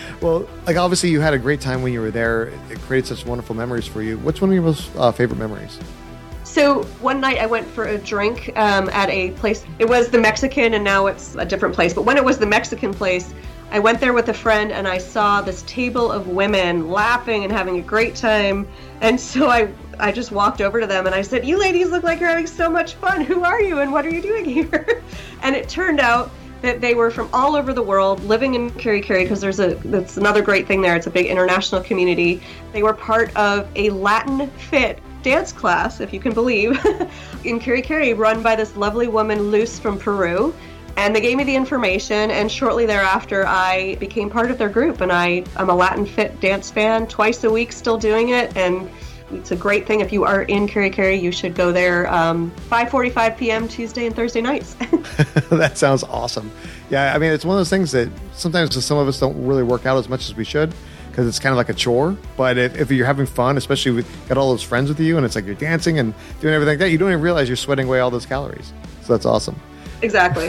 well, 0.20 0.48
like 0.66 0.76
obviously 0.76 1.10
you 1.10 1.20
had 1.20 1.34
a 1.34 1.38
great 1.38 1.60
time 1.60 1.82
when 1.82 1.92
you 1.92 2.00
were 2.00 2.10
there. 2.10 2.52
It 2.70 2.80
created 2.80 3.08
such 3.08 3.26
wonderful 3.26 3.54
memories 3.54 3.86
for 3.86 4.02
you. 4.02 4.18
What's 4.18 4.40
one 4.40 4.50
of 4.50 4.54
your 4.54 4.64
most 4.64 4.90
uh, 4.96 5.12
favorite 5.12 5.38
memories? 5.38 5.78
So 6.42 6.82
one 7.00 7.20
night 7.20 7.38
I 7.38 7.46
went 7.46 7.68
for 7.68 7.84
a 7.84 7.98
drink 7.98 8.50
um, 8.56 8.88
at 8.88 9.08
a 9.10 9.30
place. 9.32 9.64
It 9.78 9.88
was 9.88 10.10
the 10.10 10.18
Mexican, 10.18 10.74
and 10.74 10.82
now 10.82 11.06
it's 11.06 11.36
a 11.36 11.44
different 11.44 11.74
place. 11.74 11.94
But 11.94 12.02
when 12.02 12.16
it 12.16 12.24
was 12.24 12.38
the 12.38 12.46
Mexican 12.46 12.92
place, 12.92 13.32
I 13.70 13.78
went 13.78 14.00
there 14.00 14.12
with 14.12 14.28
a 14.30 14.34
friend, 14.34 14.72
and 14.72 14.88
I 14.88 14.98
saw 14.98 15.42
this 15.42 15.62
table 15.62 16.10
of 16.10 16.26
women 16.26 16.90
laughing 16.90 17.44
and 17.44 17.52
having 17.52 17.78
a 17.78 17.82
great 17.82 18.16
time. 18.16 18.66
And 19.00 19.18
so 19.18 19.48
I, 19.48 19.72
I 19.98 20.12
just 20.12 20.30
walked 20.30 20.60
over 20.60 20.80
to 20.80 20.86
them 20.86 21.06
and 21.06 21.14
I 21.14 21.22
said, 21.22 21.46
"You 21.46 21.58
ladies 21.58 21.90
look 21.90 22.02
like 22.02 22.20
you're 22.20 22.28
having 22.28 22.46
so 22.46 22.68
much 22.68 22.94
fun. 22.94 23.22
Who 23.22 23.44
are 23.44 23.60
you, 23.60 23.80
and 23.80 23.92
what 23.92 24.04
are 24.04 24.10
you 24.10 24.22
doing 24.22 24.44
here?" 24.44 25.02
and 25.42 25.56
it 25.56 25.68
turned 25.68 26.00
out 26.00 26.30
that 26.62 26.80
they 26.80 26.94
were 26.94 27.10
from 27.10 27.28
all 27.32 27.56
over 27.56 27.72
the 27.72 27.82
world 27.82 28.22
living 28.24 28.54
in 28.54 28.70
Kerikeri 28.72 29.24
because 29.24 29.40
there's 29.40 29.60
a 29.60 29.74
that's 29.86 30.16
another 30.16 30.42
great 30.42 30.66
thing 30.66 30.82
there. 30.82 30.96
It's 30.96 31.06
a 31.06 31.10
big 31.10 31.26
international 31.26 31.82
community. 31.82 32.42
They 32.72 32.82
were 32.82 32.94
part 32.94 33.34
of 33.36 33.68
a 33.76 33.90
Latin 33.90 34.50
fit 34.50 35.00
dance 35.22 35.52
class, 35.52 36.00
if 36.00 36.12
you 36.12 36.20
can 36.20 36.32
believe, 36.32 36.70
in 37.44 37.60
Kerikeri, 37.60 38.16
run 38.16 38.42
by 38.42 38.56
this 38.56 38.74
lovely 38.76 39.08
woman, 39.08 39.50
Luz 39.50 39.78
from 39.78 39.98
Peru. 39.98 40.54
And 40.96 41.14
they 41.16 41.20
gave 41.20 41.36
me 41.36 41.44
the 41.44 41.56
information, 41.56 42.30
and 42.30 42.50
shortly 42.50 42.84
thereafter, 42.84 43.46
I 43.46 43.96
became 43.96 44.28
part 44.28 44.50
of 44.50 44.58
their 44.58 44.68
group. 44.68 45.00
And 45.00 45.10
I, 45.10 45.44
I'm 45.56 45.70
a 45.70 45.74
Latin 45.74 46.04
Fit 46.04 46.40
dance 46.40 46.70
fan, 46.70 47.06
twice 47.06 47.42
a 47.44 47.50
week, 47.50 47.72
still 47.72 47.96
doing 47.96 48.30
it. 48.30 48.54
And 48.56 48.90
it's 49.32 49.50
a 49.50 49.56
great 49.56 49.86
thing. 49.86 50.00
If 50.00 50.12
you 50.12 50.24
are 50.24 50.42
in 50.42 50.66
Kerikeri, 50.66 51.20
you 51.20 51.32
should 51.32 51.54
go 51.54 51.72
there 51.72 52.12
um, 52.12 52.50
5:45 52.68 53.36
p.m. 53.36 53.68
Tuesday 53.68 54.06
and 54.06 54.14
Thursday 54.14 54.40
nights. 54.40 54.74
that 55.50 55.78
sounds 55.78 56.02
awesome. 56.04 56.50
Yeah, 56.90 57.14
I 57.14 57.18
mean, 57.18 57.32
it's 57.32 57.44
one 57.44 57.56
of 57.56 57.60
those 57.60 57.70
things 57.70 57.92
that 57.92 58.08
sometimes 58.32 58.84
some 58.84 58.98
of 58.98 59.06
us 59.06 59.20
don't 59.20 59.46
really 59.46 59.62
work 59.62 59.86
out 59.86 59.96
as 59.96 60.08
much 60.08 60.28
as 60.28 60.34
we 60.34 60.44
should 60.44 60.74
because 61.10 61.26
it's 61.26 61.38
kind 61.38 61.52
of 61.52 61.56
like 61.56 61.68
a 61.68 61.74
chore. 61.74 62.16
But 62.36 62.58
if, 62.58 62.76
if 62.76 62.90
you're 62.90 63.06
having 63.06 63.26
fun, 63.26 63.56
especially 63.56 63.92
with 63.92 64.28
got 64.28 64.38
all 64.38 64.50
those 64.50 64.62
friends 64.62 64.88
with 64.88 65.00
you, 65.00 65.16
and 65.16 65.26
it's 65.26 65.34
like 65.34 65.46
you're 65.46 65.54
dancing 65.54 65.98
and 65.98 66.14
doing 66.40 66.54
everything 66.54 66.72
like 66.72 66.78
that, 66.80 66.90
you 66.90 66.98
don't 66.98 67.10
even 67.10 67.22
realize 67.22 67.48
you're 67.48 67.56
sweating 67.56 67.86
away 67.86 68.00
all 68.00 68.10
those 68.10 68.26
calories. 68.26 68.72
So 69.02 69.12
that's 69.12 69.26
awesome. 69.26 69.60
Exactly. 70.02 70.48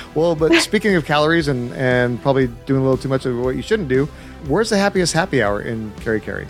well, 0.14 0.34
but 0.34 0.54
speaking 0.56 0.94
of 0.94 1.04
calories 1.04 1.48
and 1.48 1.72
and 1.74 2.20
probably 2.22 2.48
doing 2.66 2.80
a 2.80 2.84
little 2.84 2.98
too 2.98 3.08
much 3.08 3.26
of 3.26 3.38
what 3.38 3.56
you 3.56 3.62
shouldn't 3.62 3.88
do, 3.88 4.06
where's 4.46 4.70
the 4.70 4.78
happiest 4.78 5.12
happy 5.12 5.42
hour 5.42 5.62
in 5.62 5.90
Kerikeri? 5.92 6.46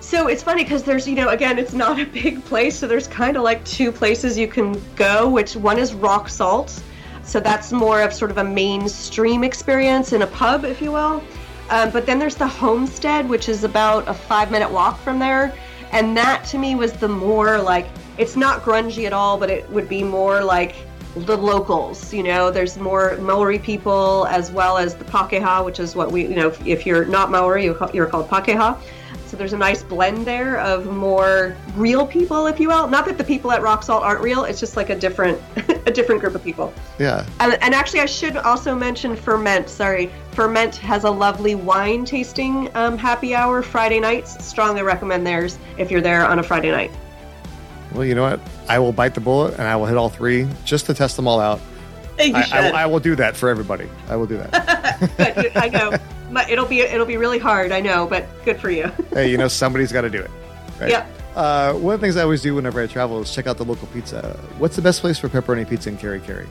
So 0.00 0.28
it's 0.28 0.42
funny 0.42 0.62
because 0.62 0.84
there's, 0.84 1.08
you 1.08 1.16
know, 1.16 1.30
again, 1.30 1.58
it's 1.58 1.72
not 1.72 1.98
a 1.98 2.04
big 2.22 2.44
place, 2.44 2.78
so 2.78 2.86
there's 2.86 3.08
kind 3.08 3.36
of 3.36 3.42
like 3.42 3.64
two 3.64 3.90
places 3.90 4.38
you 4.38 4.46
can 4.46 4.80
go. 4.94 5.28
Which 5.28 5.56
one 5.56 5.78
is 5.78 5.94
Rock 5.94 6.28
Salt, 6.28 6.80
so 7.24 7.40
that's 7.40 7.72
more 7.72 8.00
of 8.02 8.12
sort 8.12 8.30
of 8.30 8.38
a 8.38 8.44
mainstream 8.44 9.42
experience 9.42 10.12
in 10.12 10.22
a 10.22 10.26
pub, 10.28 10.64
if 10.64 10.80
you 10.80 10.92
will. 10.92 11.22
Um, 11.70 11.90
but 11.90 12.06
then 12.06 12.20
there's 12.20 12.36
the 12.36 12.46
Homestead, 12.46 13.28
which 13.28 13.48
is 13.48 13.64
about 13.64 14.06
a 14.06 14.14
five 14.14 14.52
minute 14.52 14.70
walk 14.70 15.00
from 15.00 15.18
there. 15.18 15.52
And 15.92 16.16
that 16.16 16.44
to 16.46 16.58
me 16.58 16.74
was 16.74 16.92
the 16.92 17.08
more 17.08 17.58
like, 17.58 17.86
it's 18.18 18.36
not 18.36 18.62
grungy 18.62 19.06
at 19.06 19.12
all, 19.12 19.36
but 19.38 19.50
it 19.50 19.68
would 19.70 19.88
be 19.88 20.02
more 20.02 20.42
like 20.42 20.76
the 21.16 21.36
locals. 21.36 22.12
You 22.12 22.22
know, 22.22 22.50
there's 22.50 22.76
more 22.76 23.16
Maori 23.16 23.58
people 23.58 24.26
as 24.26 24.50
well 24.50 24.76
as 24.76 24.94
the 24.94 25.04
Pakeha, 25.04 25.64
which 25.64 25.80
is 25.80 25.96
what 25.96 26.12
we, 26.12 26.22
you 26.22 26.36
know, 26.36 26.48
if, 26.48 26.66
if 26.66 26.86
you're 26.86 27.04
not 27.06 27.30
Maori, 27.30 27.64
you're 27.64 28.06
called 28.06 28.28
Pakeha. 28.28 28.78
So 29.26 29.36
there's 29.36 29.54
a 29.54 29.58
nice 29.58 29.82
blend 29.82 30.24
there 30.24 30.60
of 30.60 30.86
more 30.86 31.56
real 31.74 32.06
people, 32.06 32.46
if 32.46 32.60
you 32.60 32.68
will. 32.68 32.86
Not 32.86 33.06
that 33.06 33.18
the 33.18 33.24
people 33.24 33.50
at 33.50 33.60
Rock 33.60 33.82
Salt 33.82 34.04
aren't 34.04 34.20
real; 34.20 34.44
it's 34.44 34.60
just 34.60 34.76
like 34.76 34.88
a 34.88 34.94
different, 34.94 35.40
a 35.86 35.90
different 35.90 36.20
group 36.20 36.36
of 36.36 36.44
people. 36.44 36.72
Yeah. 37.00 37.26
And, 37.40 37.60
and, 37.60 37.74
actually, 37.74 38.00
I 38.00 38.06
should 38.06 38.36
also 38.36 38.72
mention 38.72 39.16
Ferment. 39.16 39.68
Sorry, 39.68 40.12
Ferment 40.30 40.76
has 40.76 41.02
a 41.02 41.10
lovely 41.10 41.56
wine 41.56 42.04
tasting 42.04 42.70
um, 42.76 42.96
happy 42.96 43.34
hour 43.34 43.62
Friday 43.62 43.98
nights. 43.98 44.44
Strongly 44.44 44.82
recommend 44.82 45.26
theirs 45.26 45.58
if 45.76 45.90
you're 45.90 46.00
there 46.00 46.24
on 46.24 46.38
a 46.38 46.42
Friday 46.42 46.70
night. 46.70 46.92
Well, 47.92 48.04
you 48.04 48.14
know 48.14 48.22
what? 48.22 48.40
I 48.68 48.78
will 48.78 48.92
bite 48.92 49.14
the 49.14 49.20
bullet 49.20 49.54
and 49.54 49.62
I 49.62 49.76
will 49.76 49.86
hit 49.86 49.96
all 49.96 50.08
three 50.08 50.48
just 50.64 50.86
to 50.86 50.94
test 50.94 51.16
them 51.16 51.26
all 51.28 51.40
out. 51.40 51.60
I, 52.18 52.48
I, 52.50 52.68
I, 52.82 52.86
will 52.86 52.98
do 52.98 53.14
that 53.16 53.36
for 53.36 53.50
everybody. 53.50 53.88
I 54.08 54.16
will 54.16 54.26
do 54.26 54.38
that. 54.38 55.16
Good, 55.36 55.52
I 55.54 55.68
know 55.68 55.92
it'll 56.48 56.66
be 56.66 56.80
it'll 56.80 57.06
be 57.06 57.16
really 57.16 57.38
hard. 57.38 57.72
I 57.72 57.80
know, 57.80 58.06
but 58.06 58.26
good 58.44 58.60
for 58.60 58.70
you. 58.70 58.90
hey, 59.12 59.30
you 59.30 59.38
know 59.38 59.48
somebody's 59.48 59.92
got 59.92 60.02
to 60.02 60.10
do 60.10 60.20
it. 60.20 60.30
Right? 60.80 60.90
Yep. 60.90 61.06
Uh, 61.34 61.72
one 61.74 61.94
of 61.94 62.00
the 62.00 62.06
things 62.06 62.16
I 62.16 62.22
always 62.22 62.42
do 62.42 62.54
whenever 62.54 62.82
I 62.82 62.86
travel 62.86 63.20
is 63.20 63.34
check 63.34 63.46
out 63.46 63.58
the 63.58 63.64
local 63.64 63.86
pizza. 63.88 64.38
What's 64.58 64.76
the 64.76 64.82
best 64.82 65.00
place 65.00 65.18
for 65.18 65.28
pepperoni 65.28 65.68
pizza 65.68 65.90
in 65.90 65.98
Kerikeri? 65.98 66.46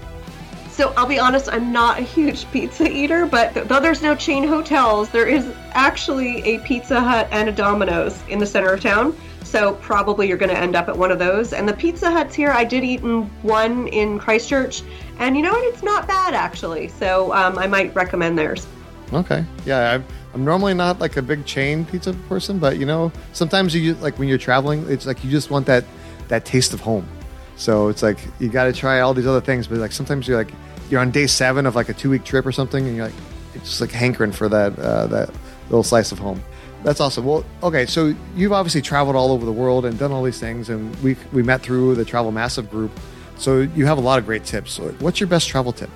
So 0.69 0.93
I'll 0.97 1.07
be 1.07 1.17
honest, 1.17 1.51
I'm 1.51 1.71
not 1.71 1.99
a 1.99 2.01
huge 2.01 2.49
pizza 2.51 2.87
eater, 2.87 3.25
but 3.25 3.53
though 3.53 3.79
there's 3.79 4.01
no 4.01 4.13
chain 4.13 4.45
hotels, 4.45 5.09
there 5.09 5.25
is 5.25 5.49
actually 5.71 6.43
a 6.43 6.59
Pizza 6.59 6.99
Hut 6.99 7.29
and 7.31 7.47
a 7.47 7.51
Domino's 7.51 8.21
in 8.27 8.39
the 8.39 8.45
center 8.45 8.73
of 8.73 8.81
town. 8.81 9.15
So 9.45 9.75
probably 9.75 10.27
you're 10.27 10.37
going 10.37 10.49
to 10.49 10.57
end 10.57 10.75
up 10.75 10.89
at 10.89 10.97
one 10.97 11.11
of 11.11 11.19
those. 11.19 11.53
And 11.53 11.69
the 11.69 11.73
Pizza 11.73 12.09
Huts 12.11 12.33
here, 12.33 12.51
I 12.51 12.65
did 12.65 12.83
eat 12.83 13.01
in 13.01 13.23
one 13.43 13.87
in 13.89 14.17
Christchurch, 14.19 14.81
and 15.19 15.37
you 15.37 15.43
know 15.43 15.51
what? 15.51 15.63
It's 15.65 15.83
not 15.83 16.07
bad 16.07 16.33
actually. 16.33 16.87
So 16.89 17.31
um, 17.33 17.57
I 17.57 17.67
might 17.67 17.95
recommend 17.95 18.37
theirs. 18.37 18.67
Okay. 19.13 19.45
Yeah, 19.65 19.93
I'm, 19.93 20.05
I'm 20.33 20.43
normally 20.43 20.73
not 20.73 20.99
like 20.99 21.15
a 21.15 21.21
big 21.21 21.45
chain 21.45 21.85
pizza 21.85 22.13
person, 22.27 22.57
but 22.57 22.77
you 22.77 22.85
know, 22.85 23.11
sometimes 23.33 23.73
you 23.75 23.93
like 23.95 24.17
when 24.17 24.27
you're 24.27 24.39
traveling, 24.39 24.85
it's 24.89 25.05
like 25.05 25.23
you 25.23 25.29
just 25.29 25.51
want 25.51 25.67
that 25.67 25.85
that 26.27 26.43
taste 26.43 26.73
of 26.73 26.81
home. 26.81 27.07
So 27.55 27.87
it's 27.87 28.03
like 28.03 28.17
you 28.39 28.49
got 28.49 28.65
to 28.65 28.73
try 28.73 28.99
all 29.01 29.13
these 29.13 29.27
other 29.27 29.41
things, 29.41 29.67
but 29.67 29.77
like 29.77 29.91
sometimes 29.91 30.27
you're 30.27 30.37
like 30.37 30.51
you're 30.89 30.99
on 30.99 31.11
day 31.11 31.27
seven 31.27 31.65
of 31.65 31.75
like 31.75 31.89
a 31.89 31.93
two 31.93 32.09
week 32.09 32.23
trip 32.23 32.45
or 32.45 32.51
something, 32.51 32.85
and 32.87 32.95
you're 32.95 33.05
like 33.05 33.15
it's 33.53 33.65
just 33.65 33.81
like 33.81 33.91
hankering 33.91 34.31
for 34.31 34.49
that 34.49 34.77
uh, 34.79 35.05
that 35.07 35.29
little 35.69 35.83
slice 35.83 36.11
of 36.11 36.19
home. 36.19 36.43
That's 36.85 37.01
awesome. 37.01 37.25
Well, 37.25 37.43
okay, 37.63 37.87
so 37.87 38.13
you've 38.35 38.51
obviously 38.51 38.83
traveled 38.83 39.15
all 39.15 39.31
over 39.31 39.43
the 39.43 39.51
world 39.51 39.85
and 39.85 39.97
done 39.97 40.11
all 40.11 40.21
these 40.21 40.39
things, 40.39 40.69
and 40.69 40.95
we 40.97 41.17
we 41.33 41.41
met 41.41 41.63
through 41.63 41.95
the 41.95 42.05
Travel 42.05 42.31
Massive 42.31 42.69
group. 42.69 42.91
So 43.37 43.61
you 43.61 43.87
have 43.87 43.97
a 43.97 44.01
lot 44.01 44.19
of 44.19 44.25
great 44.27 44.45
tips. 44.45 44.77
What's 44.99 45.19
your 45.19 45.25
best 45.25 45.49
travel 45.49 45.73
tip? 45.73 45.89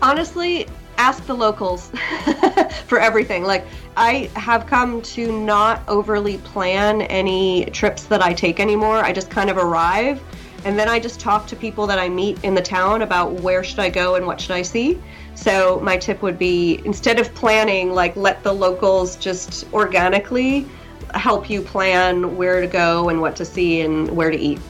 Honestly, 0.00 0.68
ask 0.98 1.26
the 1.26 1.34
locals 1.34 1.90
for 2.86 3.00
everything. 3.00 3.42
Like, 3.42 3.66
I 3.96 4.30
have 4.36 4.66
come 4.66 5.02
to 5.02 5.32
not 5.44 5.82
overly 5.88 6.38
plan 6.38 7.02
any 7.02 7.64
trips 7.66 8.04
that 8.04 8.22
I 8.22 8.32
take 8.32 8.60
anymore. 8.60 8.98
I 8.98 9.12
just 9.12 9.30
kind 9.30 9.50
of 9.50 9.56
arrive 9.56 10.22
and 10.64 10.78
then 10.78 10.88
I 10.88 10.98
just 10.98 11.20
talk 11.20 11.46
to 11.48 11.56
people 11.56 11.86
that 11.86 11.98
I 11.98 12.08
meet 12.08 12.42
in 12.44 12.54
the 12.54 12.62
town 12.62 13.02
about 13.02 13.32
where 13.34 13.62
should 13.62 13.78
I 13.78 13.90
go 13.90 14.16
and 14.16 14.26
what 14.26 14.40
should 14.40 14.52
I 14.52 14.62
see. 14.62 15.00
So 15.34 15.80
my 15.80 15.96
tip 15.96 16.22
would 16.22 16.38
be 16.38 16.82
instead 16.84 17.20
of 17.20 17.32
planning, 17.34 17.92
like 17.92 18.16
let 18.16 18.42
the 18.42 18.52
locals 18.52 19.16
just 19.16 19.72
organically 19.72 20.66
help 21.14 21.48
you 21.48 21.62
plan 21.62 22.36
where 22.36 22.60
to 22.60 22.66
go 22.66 23.08
and 23.08 23.20
what 23.20 23.36
to 23.36 23.44
see 23.44 23.80
and 23.80 24.10
where 24.10 24.30
to 24.30 24.36
eat. 24.36 24.60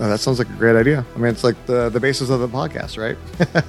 Oh, 0.00 0.08
that 0.08 0.20
sounds 0.20 0.38
like 0.38 0.48
a 0.48 0.52
great 0.52 0.76
idea. 0.76 1.04
I 1.14 1.18
mean, 1.18 1.30
it's 1.30 1.44
like 1.44 1.66
the 1.66 1.88
the 1.88 2.00
basis 2.00 2.30
of 2.30 2.40
the 2.40 2.48
podcast, 2.48 2.96
right? 2.96 3.16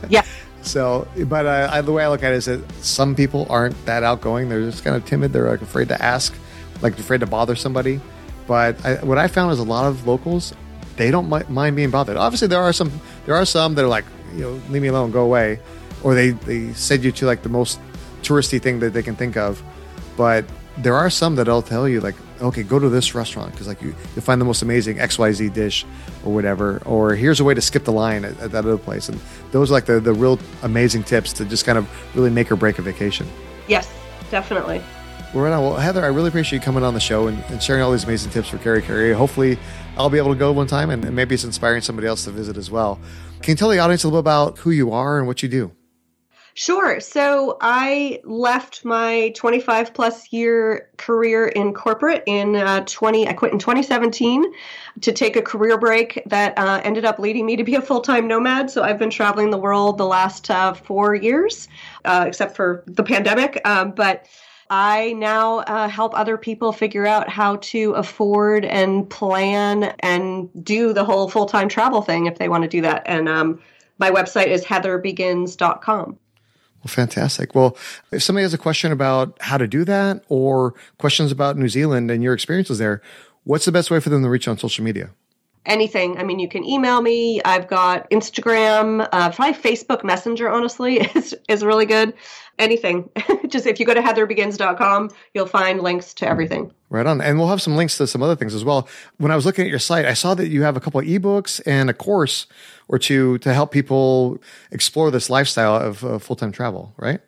yeah, 0.10 0.24
so, 0.62 1.08
but 1.26 1.46
uh, 1.46 1.70
I, 1.72 1.82
the 1.82 1.92
way 1.92 2.04
I 2.04 2.10
look 2.10 2.24
at 2.24 2.34
it 2.34 2.38
is 2.38 2.46
that 2.46 2.72
some 2.84 3.16
people 3.16 3.48
aren't 3.50 3.86
that 3.86 4.04
outgoing. 4.04 4.50
They're 4.50 4.62
just 4.62 4.84
kind 4.84 4.96
of 4.96 5.06
timid. 5.06 5.34
They're 5.34 5.50
like 5.50 5.62
afraid 5.62 5.90
to 5.90 6.02
ask, 6.02 6.34
like 6.82 6.98
afraid 7.00 7.22
to 7.22 7.28
bother 7.28 7.56
somebody. 7.56 8.00
But 8.48 8.84
I, 8.86 8.96
what 8.96 9.18
I 9.18 9.28
found 9.28 9.52
is 9.54 9.60
a 9.60 9.64
lot 9.64 9.86
of 9.86 10.08
locals, 10.08 10.54
they 11.00 11.12
don't 11.12 11.30
mind 11.50 11.76
being 11.78 11.92
bothered. 11.92 12.18
Obviously, 12.18 12.50
there 12.50 12.62
are 12.62 12.74
some, 12.74 12.92
there 13.26 13.34
are 13.34 13.46
some 13.46 13.74
that 13.76 13.86
are 13.86 13.88
like, 13.88 14.04
you 14.36 14.42
know, 14.42 14.62
leave 14.70 14.82
me 14.82 14.90
alone, 14.90 15.12
go 15.12 15.24
away, 15.24 15.60
or 16.04 16.14
they 16.14 16.32
they 16.32 16.74
send 16.74 17.06
you 17.06 17.12
to 17.14 17.26
like 17.26 17.42
the 17.42 17.50
most 17.50 17.80
touristy 18.22 18.62
thing 18.62 18.80
that 18.82 18.92
they 18.92 19.02
can 19.02 19.16
think 19.16 19.38
of. 19.38 19.64
But 20.18 20.44
there 20.78 20.96
are 20.96 21.10
some 21.10 21.38
that'll 21.38 21.62
tell 21.62 21.88
you 21.88 22.02
like, 22.02 22.16
okay, 22.42 22.64
go 22.64 22.80
to 22.80 22.90
this 22.90 23.16
restaurant 23.16 23.54
because 23.54 23.66
like 23.66 23.82
you 23.82 23.96
you'll 24.14 24.24
find 24.24 24.42
the 24.42 24.46
most 24.46 24.62
amazing 24.62 24.98
XYZ 24.98 25.54
dish 25.54 25.86
or 26.26 26.34
whatever. 26.34 26.82
Or 26.86 27.16
here's 27.16 27.40
a 27.40 27.46
way 27.46 27.54
to 27.54 27.62
skip 27.62 27.86
the 27.86 27.94
line 27.94 28.26
at, 28.26 28.38
at 28.42 28.52
that 28.52 28.66
other 28.66 28.78
place. 28.78 29.08
And 29.08 29.18
those 29.52 29.72
are 29.72 29.76
like 29.76 29.86
the, 29.86 30.02
the 30.02 30.14
real 30.14 30.38
amazing 30.64 31.04
tips 31.04 31.32
to 31.34 31.46
just 31.46 31.66
kind 31.66 31.78
of 31.78 31.88
really 32.14 32.30
make 32.30 32.52
or 32.52 32.58
break 32.58 32.78
a 32.78 32.82
vacation. 32.82 33.26
Yes, 33.70 33.90
definitely. 34.32 34.84
Right 35.32 35.54
on. 35.54 35.64
Well, 35.64 35.76
Heather, 35.76 36.04
I 36.04 36.08
really 36.08 36.30
appreciate 36.30 36.60
you 36.60 36.64
coming 36.64 36.84
on 36.84 36.96
the 36.96 37.00
show 37.00 37.28
and, 37.28 37.38
and 37.50 37.62
sharing 37.62 37.84
all 37.84 37.92
these 37.92 38.04
amazing 38.04 38.32
tips 38.32 38.50
for 38.50 38.58
Kerikeri. 38.58 39.14
Hopefully, 39.14 39.60
I'll 39.96 40.10
be 40.10 40.18
able 40.18 40.34
to 40.34 40.40
go 40.40 40.52
one 40.52 40.66
time 40.66 40.90
and, 40.90 41.06
and 41.06 41.16
maybe 41.16 41.36
it's 41.36 41.44
inspiring 41.44 41.82
somebody 41.82 42.08
else 42.08 42.24
to 42.24 42.32
visit 42.32 42.58
as 42.58 42.72
well. 42.72 43.00
Can 43.44 43.52
you 43.52 43.56
tell 43.56 43.70
the 43.70 43.78
audience 43.78 44.04
a 44.04 44.08
little 44.08 44.24
bit 44.24 44.28
about 44.28 44.58
who 44.58 44.72
you 44.72 44.92
are 44.92 45.20
and 45.20 45.28
what 45.28 45.44
you 45.44 45.50
do? 45.50 45.72
Sure. 46.56 47.00
So 47.00 47.58
I 47.62 48.22
left 48.24 48.84
my 48.84 49.32
25 49.36 49.94
plus 49.94 50.34
year 50.34 50.90
career 50.98 51.48
in 51.48 51.76
corporate 51.76 52.24
in 52.26 52.56
uh, 52.56 52.84
20. 52.86 53.28
I 53.28 53.34
quit 53.34 53.54
in 53.54 53.60
2017 53.60 54.44
to 55.02 55.12
take 55.12 55.36
a 55.36 55.44
career 55.44 55.78
break 55.78 56.22
that 56.26 56.58
uh, 56.58 56.82
ended 56.84 57.06
up 57.06 57.20
leading 57.20 57.46
me 57.46 57.56
to 57.56 57.64
be 57.64 57.76
a 57.76 57.82
full 57.82 58.02
time 58.02 58.28
nomad. 58.28 58.72
So 58.72 58.82
I've 58.82 58.98
been 58.98 59.12
traveling 59.12 59.52
the 59.52 59.60
world 59.60 60.00
the 60.00 60.08
last 60.08 60.50
uh, 60.50 60.74
four 60.74 61.14
years, 61.14 61.68
uh, 62.04 62.26
except 62.28 62.56
for 62.56 62.84
the 62.88 63.04
pandemic. 63.04 63.62
Um, 63.64 63.92
but 63.92 64.26
I 64.70 65.14
now 65.14 65.60
uh, 65.60 65.88
help 65.88 66.14
other 66.18 66.38
people 66.38 66.72
figure 66.72 67.08
out 67.08 67.28
how 67.28 67.56
to 67.58 67.94
afford 67.94 68.66
and 68.66 69.10
plan 69.10 69.96
and 70.00 70.50
do 70.64 70.94
the 70.94 71.04
whole 71.04 71.28
full 71.30 71.48
time 71.48 71.70
travel 71.70 72.02
thing 72.02 72.28
if 72.28 72.38
they 72.38 72.50
want 72.50 72.64
to 72.64 72.70
do 72.70 72.82
that. 72.82 73.04
And 73.06 73.28
um, 73.28 73.62
my 73.98 74.12
website 74.12 74.48
is 74.48 74.64
heatherbegins.com. 74.64 76.20
Well, 76.80 76.88
fantastic. 76.88 77.56
Well, 77.56 77.76
if 78.12 78.24
somebody 78.24 78.44
has 78.44 78.54
a 78.54 78.58
question 78.58 78.92
about 78.92 79.38
how 79.42 79.58
to 79.58 79.68
do 79.68 79.84
that 79.86 80.24
or 80.30 80.76
questions 80.98 81.32
about 81.32 81.58
New 81.58 81.68
Zealand 81.68 82.10
and 82.10 82.24
your 82.24 82.34
experiences 82.34 82.78
there, 82.78 83.02
what's 83.44 83.66
the 83.66 83.72
best 83.72 83.92
way 83.92 84.00
for 84.00 84.10
them 84.10 84.24
to 84.24 84.30
reach 84.30 84.48
on 84.48 84.58
social 84.58 84.86
media? 84.86 85.10
Anything. 85.66 86.18
I 86.18 86.24
mean, 86.24 86.40
you 86.40 86.48
can 86.48 86.64
email 86.66 87.02
me. 87.02 87.42
I've 87.44 87.68
got 87.68 88.10
Instagram, 88.10 89.08
uh, 89.12 89.32
probably 89.32 89.54
Facebook 89.54 90.04
Messenger, 90.04 90.50
honestly, 90.50 90.98
is, 91.16 91.36
is 91.48 91.64
really 91.64 91.86
good. 91.86 92.14
Anything. 92.58 93.10
Just 93.48 93.66
if 93.66 93.80
you 93.80 93.86
go 93.86 93.94
to 93.94 94.02
heatherbegins.com, 94.02 95.12
you'll 95.34 95.46
find 95.46 95.82
links 95.82 96.14
to 96.16 96.28
everything. 96.28 96.72
Right 96.90 97.06
on. 97.06 97.22
And 97.22 97.38
we'll 97.38 97.48
have 97.48 97.62
some 97.62 97.76
links 97.76 97.98
to 97.98 98.08
some 98.08 98.24
other 98.24 98.36
things 98.36 98.54
as 98.54 98.66
well. 98.66 98.88
When 99.18 99.32
I 99.32 99.36
was 99.36 99.46
looking 99.46 99.64
at 99.64 99.70
your 99.70 99.80
site, 99.80 100.06
I 100.06 100.14
saw 100.14 100.34
that 100.34 100.50
you 100.50 100.64
have 100.64 100.76
a 100.76 100.80
couple 100.80 101.00
of 101.00 101.06
ebooks 101.06 101.62
and 101.66 101.90
a 101.90 101.94
course 101.94 102.48
or 102.88 103.00
two 103.00 103.38
to 103.40 103.54
help 103.54 103.72
people 103.72 104.40
explore 104.72 105.12
this 105.12 105.30
lifestyle 105.30 105.76
of 105.76 106.04
uh, 106.04 106.20
full 106.20 106.36
time 106.36 106.52
travel, 106.52 106.94
right? 106.98 107.22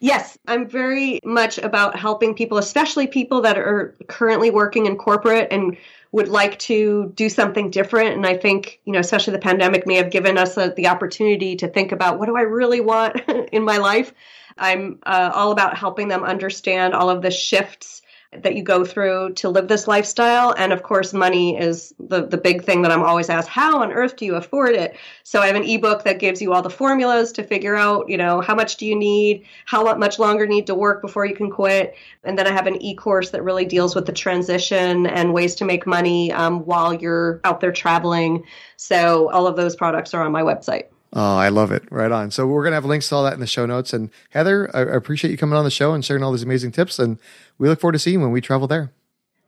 Yes, 0.00 0.38
I'm 0.46 0.68
very 0.68 1.18
much 1.24 1.58
about 1.58 1.98
helping 1.98 2.32
people, 2.32 2.58
especially 2.58 3.08
people 3.08 3.40
that 3.40 3.58
are 3.58 3.96
currently 4.06 4.50
working 4.50 4.86
in 4.86 4.96
corporate 4.96 5.48
and 5.50 5.76
would 6.10 6.28
like 6.28 6.58
to 6.58 7.12
do 7.14 7.28
something 7.28 7.70
different. 7.70 8.16
And 8.16 8.26
I 8.26 8.36
think, 8.36 8.80
you 8.84 8.92
know, 8.92 8.98
especially 8.98 9.32
the 9.32 9.40
pandemic 9.40 9.86
may 9.86 9.96
have 9.96 10.10
given 10.10 10.38
us 10.38 10.56
a, 10.56 10.72
the 10.74 10.88
opportunity 10.88 11.56
to 11.56 11.68
think 11.68 11.92
about 11.92 12.18
what 12.18 12.26
do 12.26 12.36
I 12.36 12.42
really 12.42 12.80
want 12.80 13.20
in 13.52 13.62
my 13.62 13.76
life. 13.76 14.14
I'm 14.56 14.98
uh, 15.04 15.30
all 15.34 15.52
about 15.52 15.76
helping 15.76 16.08
them 16.08 16.24
understand 16.24 16.94
all 16.94 17.10
of 17.10 17.22
the 17.22 17.30
shifts 17.30 18.02
that 18.32 18.54
you 18.54 18.62
go 18.62 18.84
through 18.84 19.32
to 19.32 19.48
live 19.48 19.68
this 19.68 19.88
lifestyle. 19.88 20.54
And 20.58 20.70
of 20.70 20.82
course, 20.82 21.14
money 21.14 21.58
is 21.58 21.94
the, 21.98 22.26
the 22.26 22.36
big 22.36 22.62
thing 22.62 22.82
that 22.82 22.92
I'm 22.92 23.02
always 23.02 23.30
asked, 23.30 23.48
how 23.48 23.80
on 23.80 23.90
earth 23.90 24.16
do 24.16 24.26
you 24.26 24.34
afford 24.34 24.74
it? 24.74 24.96
So 25.22 25.40
I 25.40 25.46
have 25.46 25.56
an 25.56 25.64
ebook 25.64 26.04
that 26.04 26.18
gives 26.18 26.42
you 26.42 26.52
all 26.52 26.60
the 26.60 26.68
formulas 26.68 27.32
to 27.32 27.42
figure 27.42 27.74
out, 27.74 28.10
you 28.10 28.18
know, 28.18 28.42
how 28.42 28.54
much 28.54 28.76
do 28.76 28.84
you 28.84 28.94
need, 28.94 29.46
how 29.64 29.94
much 29.96 30.18
longer 30.18 30.46
need 30.46 30.66
to 30.66 30.74
work 30.74 31.00
before 31.00 31.24
you 31.24 31.34
can 31.34 31.50
quit. 31.50 31.94
And 32.22 32.38
then 32.38 32.46
I 32.46 32.52
have 32.52 32.66
an 32.66 32.82
e-course 32.82 33.30
that 33.30 33.42
really 33.42 33.64
deals 33.64 33.94
with 33.94 34.04
the 34.04 34.12
transition 34.12 35.06
and 35.06 35.32
ways 35.32 35.54
to 35.56 35.64
make 35.64 35.86
money 35.86 36.30
um, 36.30 36.66
while 36.66 36.92
you're 36.92 37.40
out 37.44 37.60
there 37.60 37.72
traveling. 37.72 38.44
So 38.76 39.30
all 39.30 39.46
of 39.46 39.56
those 39.56 39.74
products 39.74 40.12
are 40.12 40.22
on 40.22 40.32
my 40.32 40.42
website. 40.42 40.88
Oh, 41.12 41.36
I 41.36 41.48
love 41.48 41.72
it. 41.72 41.84
Right 41.90 42.12
on. 42.12 42.30
So 42.30 42.46
we're 42.46 42.62
going 42.62 42.72
to 42.72 42.76
have 42.76 42.84
links 42.84 43.08
to 43.08 43.14
all 43.16 43.24
that 43.24 43.32
in 43.32 43.40
the 43.40 43.46
show 43.46 43.64
notes. 43.66 43.92
And 43.92 44.10
Heather, 44.30 44.70
I 44.74 44.80
appreciate 44.80 45.30
you 45.30 45.38
coming 45.38 45.56
on 45.56 45.64
the 45.64 45.70
show 45.70 45.94
and 45.94 46.04
sharing 46.04 46.22
all 46.22 46.32
these 46.32 46.42
amazing 46.42 46.72
tips. 46.72 46.98
And 46.98 47.18
we 47.56 47.68
look 47.68 47.80
forward 47.80 47.92
to 47.92 47.98
seeing 47.98 48.18
you 48.18 48.20
when 48.20 48.30
we 48.30 48.40
travel 48.40 48.68
there. 48.68 48.92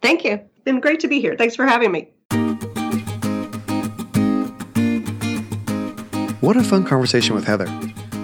Thank 0.01 0.25
you. 0.25 0.33
It's 0.33 0.64
been 0.64 0.81
great 0.81 1.01
to 1.01 1.09
be 1.09 1.20
here. 1.20 1.37
Thanks 1.37 1.55
for 1.55 1.66
having 1.66 1.92
me. 1.92 2.09
What 6.40 6.57
a 6.57 6.62
fun 6.62 6.85
conversation 6.85 7.35
with 7.35 7.44
Heather. 7.44 7.66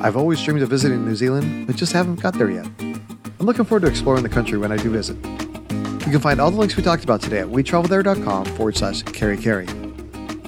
I've 0.01 0.17
always 0.17 0.43
dreamed 0.43 0.63
of 0.63 0.71
visiting 0.71 1.05
New 1.05 1.15
Zealand, 1.15 1.67
but 1.67 1.77
just 1.77 1.93
haven't 1.93 2.21
got 2.23 2.33
there 2.35 2.51
yet. 2.51 2.67
I'm 2.79 3.45
looking 3.45 3.67
forward 3.67 3.83
to 3.83 3.89
exploring 3.89 4.23
the 4.23 4.31
country 4.31 4.57
when 4.57 4.73
I 4.73 4.79
do 4.79 4.91
visit. 4.91 5.17
You 6.07 6.13
can 6.13 6.21
find 6.21 6.41
all 6.41 6.51
the 6.51 6.57
links 6.57 6.77
we 6.77 6.83
talked 6.83 7.05
about 7.05 7.21
today 7.21 7.41
at 7.41 7.47
wetravelthere.com 7.47 8.47
forward 8.57 8.77
slash 8.77 9.03
kerikeri. 9.03 9.86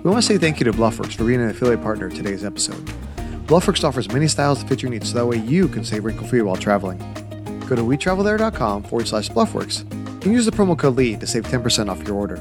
We 0.08 0.12
want 0.12 0.24
to 0.24 0.26
say 0.26 0.38
thank 0.38 0.58
you 0.58 0.64
to 0.64 0.72
Bluffworks 0.72 1.16
for 1.16 1.24
being 1.24 1.42
an 1.42 1.50
affiliate 1.50 1.82
partner 1.82 2.06
of 2.06 2.14
today's 2.14 2.42
episode. 2.42 2.82
Bluffworks 3.46 3.84
offers 3.84 4.10
many 4.10 4.26
styles 4.26 4.62
to 4.62 4.66
fit 4.66 4.80
your 4.80 4.90
needs 4.90 5.10
so 5.10 5.18
that 5.18 5.26
way 5.26 5.36
you 5.36 5.68
can 5.68 5.84
stay 5.84 6.00
wrinkle 6.00 6.26
free 6.26 6.40
while 6.40 6.56
traveling. 6.56 6.96
Go 7.66 7.76
to 7.76 7.82
wetravelthere.com 7.82 8.84
forward 8.84 9.06
slash 9.06 9.28
Bluffworks 9.28 9.82
and 10.24 10.32
use 10.32 10.46
the 10.46 10.50
promo 10.50 10.78
code 10.78 10.96
LEAD 10.96 11.20
to 11.20 11.26
save 11.26 11.44
10% 11.44 11.90
off 11.90 12.02
your 12.08 12.16
order. 12.16 12.36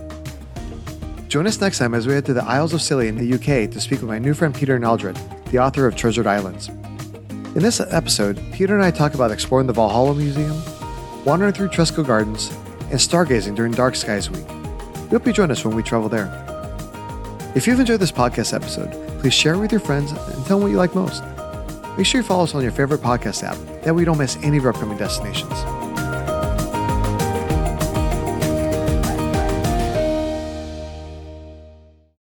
Join 1.28 1.46
us 1.46 1.60
next 1.60 1.80
time 1.80 1.94
as 1.94 2.08
we 2.08 2.14
head 2.14 2.24
to 2.28 2.34
the 2.34 2.42
Isles 2.46 2.74
of 2.74 2.82
Scilly 2.82 3.10
in 3.10 3.18
the 3.18 3.34
UK 3.34 3.70
to 3.70 3.82
speak 3.82 4.00
with 4.00 4.08
my 4.10 4.18
new 4.18 4.34
friend 4.34 4.56
Peter 4.56 4.80
Naldrett, 4.80 5.20
the 5.52 5.60
author 5.60 5.86
of 5.88 5.98
Treasured 5.98 6.26
Islands. 6.26 6.70
In 6.70 7.64
this 7.64 7.82
episode, 7.82 8.42
Peter 8.54 8.76
and 8.76 8.84
I 8.86 8.92
talk 8.92 9.14
about 9.14 9.32
exploring 9.32 9.68
the 9.68 9.74
Valhalla 9.74 10.16
Museum, 10.16 10.56
wandering 11.26 11.52
through 11.52 11.68
Tresco 11.68 12.08
Gardens, 12.08 12.50
and 12.92 12.94
stargazing 12.94 13.58
during 13.58 13.74
Dark 13.74 13.98
Skies 13.98 14.30
Week. 14.30 14.48
We 14.48 15.10
hope 15.10 15.28
you 15.28 15.34
join 15.34 15.52
us 15.52 15.66
when 15.66 15.76
we 15.76 15.84
travel 15.84 16.08
there. 16.08 16.48
If 17.58 17.66
you've 17.66 17.80
enjoyed 17.80 18.00
this 18.00 18.12
podcast 18.12 18.54
episode, 18.54 18.92
please 19.20 19.34
share 19.34 19.56
it 19.56 19.58
with 19.58 19.72
your 19.72 19.82
friends 19.82 20.12
and 20.12 20.46
tell 20.46 20.60
them 20.60 20.62
what 20.62 20.68
you 20.68 20.78
like 20.78 20.94
most. 20.94 21.24
Make 21.98 22.06
sure 22.06 22.22
you 22.22 22.28
follow 22.28 22.44
us 22.44 22.54
on 22.54 22.62
your 22.62 22.72
favorite 22.72 23.02
podcast 23.02 23.42
app, 23.42 23.58
that 23.82 23.96
way 23.96 24.02
you 24.02 24.06
don't 24.06 24.20
miss 24.20 24.38
any 24.44 24.58
of 24.58 24.66
our 24.66 24.70
upcoming 24.70 24.96
destinations. 24.96 25.87